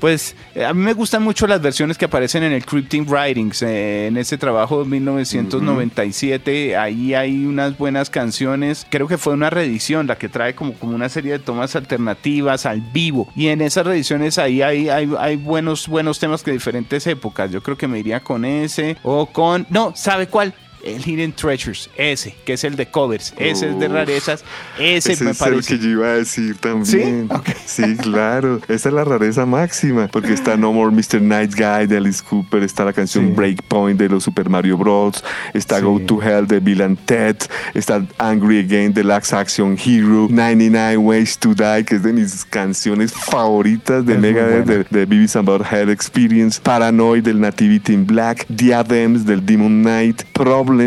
pues 0.00 0.34
eh, 0.54 0.64
a 0.64 0.74
mí 0.74 0.82
me 0.82 0.92
gustan 0.92 1.22
mucho 1.22 1.46
las 1.46 1.60
versiones 1.60 1.98
que 1.98 2.04
aparecen 2.04 2.42
en 2.42 2.52
el 2.52 2.64
Crypting 2.64 3.06
Writings, 3.08 3.62
eh, 3.62 4.06
en 4.06 4.16
ese 4.16 4.38
trabajo 4.38 4.82
de 4.82 4.90
1997. 4.90 6.76
Ahí 6.76 7.14
hay 7.14 7.44
unas 7.44 7.76
buenas 7.78 8.10
canciones. 8.10 8.86
Creo 8.90 9.08
que 9.08 9.18
fue 9.18 9.34
una 9.34 9.50
reedición 9.50 10.06
la 10.06 10.16
que 10.16 10.28
trae 10.28 10.54
como, 10.54 10.74
como 10.74 10.94
una 10.94 11.08
serie 11.08 11.32
de 11.32 11.38
tomas 11.38 11.76
alternativas 11.76 12.66
al 12.66 12.80
vivo. 12.80 13.28
Y 13.36 13.48
en 13.48 13.60
esas 13.60 13.86
reediciones 13.86 14.38
ahí 14.38 14.62
hay, 14.62 14.88
hay, 14.88 15.10
hay 15.18 15.36
buenos, 15.36 15.88
buenos 15.88 16.18
temas 16.18 16.42
que 16.42 16.50
de 16.50 16.56
diferentes 16.56 17.06
épocas. 17.06 17.50
Yo 17.50 17.62
creo 17.62 17.76
que 17.76 17.88
me 17.88 17.98
iría 17.98 18.20
con 18.20 18.44
ese 18.44 18.96
o 19.02 19.26
con... 19.26 19.66
No, 19.70 19.92
¿sabe 19.94 20.26
cuál? 20.26 20.54
El 20.94 21.02
Hidden 21.06 21.32
Treasures, 21.32 21.90
ese, 21.96 22.34
que 22.44 22.54
es 22.54 22.64
el 22.64 22.76
de 22.76 22.90
covers, 22.90 23.34
ese 23.36 23.70
es 23.70 23.78
de 23.78 23.88
rarezas, 23.88 24.44
ese, 24.78 25.22
me 25.24 25.34
parece. 25.34 25.58
Es 25.58 25.70
el 25.70 25.78
que 25.78 25.84
yo 25.84 25.90
iba 25.90 26.06
a 26.08 26.14
decir 26.14 26.56
también. 26.56 27.28
¿Sí? 27.66 27.96
claro, 27.96 28.60
esa 28.68 28.88
es 28.88 28.94
la 28.94 29.04
rareza 29.04 29.46
máxima, 29.46 30.08
porque 30.08 30.32
está 30.32 30.56
No 30.56 30.72
More 30.72 30.90
Mr. 30.90 31.20
Night 31.20 31.54
Guy 31.54 31.86
de 31.86 31.98
Alice 31.98 32.22
Cooper, 32.22 32.62
está 32.62 32.84
la 32.84 32.92
canción 32.92 33.34
Breakpoint 33.34 33.98
de 33.98 34.08
los 34.08 34.24
Super 34.24 34.48
Mario 34.48 34.78
Bros, 34.78 35.22
está 35.54 35.80
Go 35.80 36.00
to 36.00 36.22
Hell 36.22 36.46
de 36.46 36.60
Bill 36.60 36.82
and 36.82 36.98
Ted, 37.04 37.36
está 37.74 38.04
Angry 38.18 38.60
Again 38.60 38.94
de 38.94 39.04
Lax 39.04 39.32
Action 39.32 39.76
Hero, 39.76 40.28
99 40.30 40.96
Ways 40.96 41.38
to 41.38 41.54
Die, 41.54 41.84
que 41.84 41.96
es 41.96 42.02
de 42.02 42.12
mis 42.12 42.44
canciones 42.44 43.12
favoritas 43.12 44.04
de 44.06 44.16
Megadeth, 44.16 44.66
de, 44.66 44.84
de 44.84 45.06
Beavis 45.06 45.36
About 45.36 45.62
Head 45.70 45.90
Experience, 45.90 46.60
Paranoid 46.60 47.24
del 47.24 47.40
Nativity 47.40 47.92
in 47.92 48.06
Black, 48.06 48.46
Diadems 48.48 49.24
del 49.24 49.44
Demon 49.44 49.82
Knight, 49.82 50.22
Problem 50.32 50.77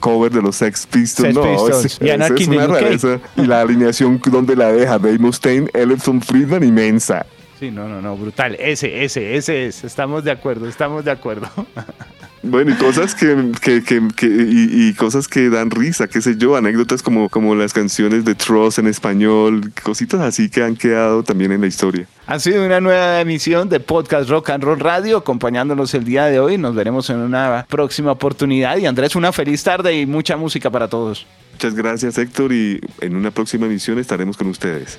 cover 0.00 0.30
de 0.30 0.42
los 0.42 0.56
Sex 0.56 0.86
Pistols. 0.86 1.34
no, 1.34 1.68
Es, 1.68 1.98
y 2.00 2.08
es 2.08 2.48
una 2.48 2.66
rareza. 2.66 3.20
Y 3.36 3.42
la 3.42 3.62
alineación 3.62 4.20
donde 4.24 4.56
la 4.56 4.72
deja 4.72 4.98
Dave 4.98 5.18
Mustaine, 5.18 5.70
Ellison 5.74 6.20
Friedman 6.20 6.64
inmensa. 6.64 7.26
Sí, 7.58 7.70
no, 7.70 7.88
no, 7.88 8.02
no, 8.02 8.16
brutal. 8.16 8.54
Ese, 8.60 9.04
ese, 9.04 9.36
ese 9.36 9.66
es. 9.66 9.82
Estamos 9.84 10.24
de 10.24 10.30
acuerdo, 10.30 10.68
estamos 10.68 11.04
de 11.04 11.10
acuerdo. 11.10 11.48
Bueno, 12.48 12.72
y 12.72 12.74
cosas 12.74 13.14
que, 13.14 13.52
que, 13.60 13.82
que, 13.82 14.26
y, 14.26 14.94
cosas 14.94 15.26
que 15.26 15.50
dan 15.50 15.70
risa, 15.70 16.06
qué 16.06 16.20
sé 16.20 16.36
yo, 16.36 16.56
anécdotas 16.56 17.02
como, 17.02 17.28
como 17.28 17.54
las 17.54 17.72
canciones 17.72 18.24
de 18.24 18.34
Tross 18.34 18.78
en 18.78 18.86
español, 18.86 19.72
cositas 19.82 20.20
así 20.20 20.48
que 20.48 20.62
han 20.62 20.76
quedado 20.76 21.22
también 21.22 21.50
en 21.52 21.60
la 21.60 21.66
historia. 21.66 22.06
Ha 22.26 22.38
sido 22.38 22.64
una 22.64 22.80
nueva 22.80 23.20
emisión 23.20 23.68
de 23.68 23.80
Podcast 23.80 24.28
Rock 24.30 24.50
and 24.50 24.62
Roll 24.62 24.80
Radio, 24.80 25.18
acompañándonos 25.18 25.92
el 25.94 26.04
día 26.04 26.26
de 26.26 26.38
hoy. 26.38 26.56
Nos 26.56 26.74
veremos 26.74 27.10
en 27.10 27.18
una 27.18 27.66
próxima 27.68 28.12
oportunidad. 28.12 28.76
Y 28.78 28.86
Andrés, 28.86 29.16
una 29.16 29.32
feliz 29.32 29.62
tarde 29.62 30.00
y 30.00 30.06
mucha 30.06 30.36
música 30.36 30.70
para 30.70 30.88
todos. 30.88 31.26
Muchas 31.52 31.74
gracias, 31.74 32.18
Héctor, 32.18 32.52
y 32.52 32.80
en 33.00 33.16
una 33.16 33.30
próxima 33.30 33.66
emisión 33.66 33.98
estaremos 33.98 34.36
con 34.36 34.48
ustedes. 34.48 34.98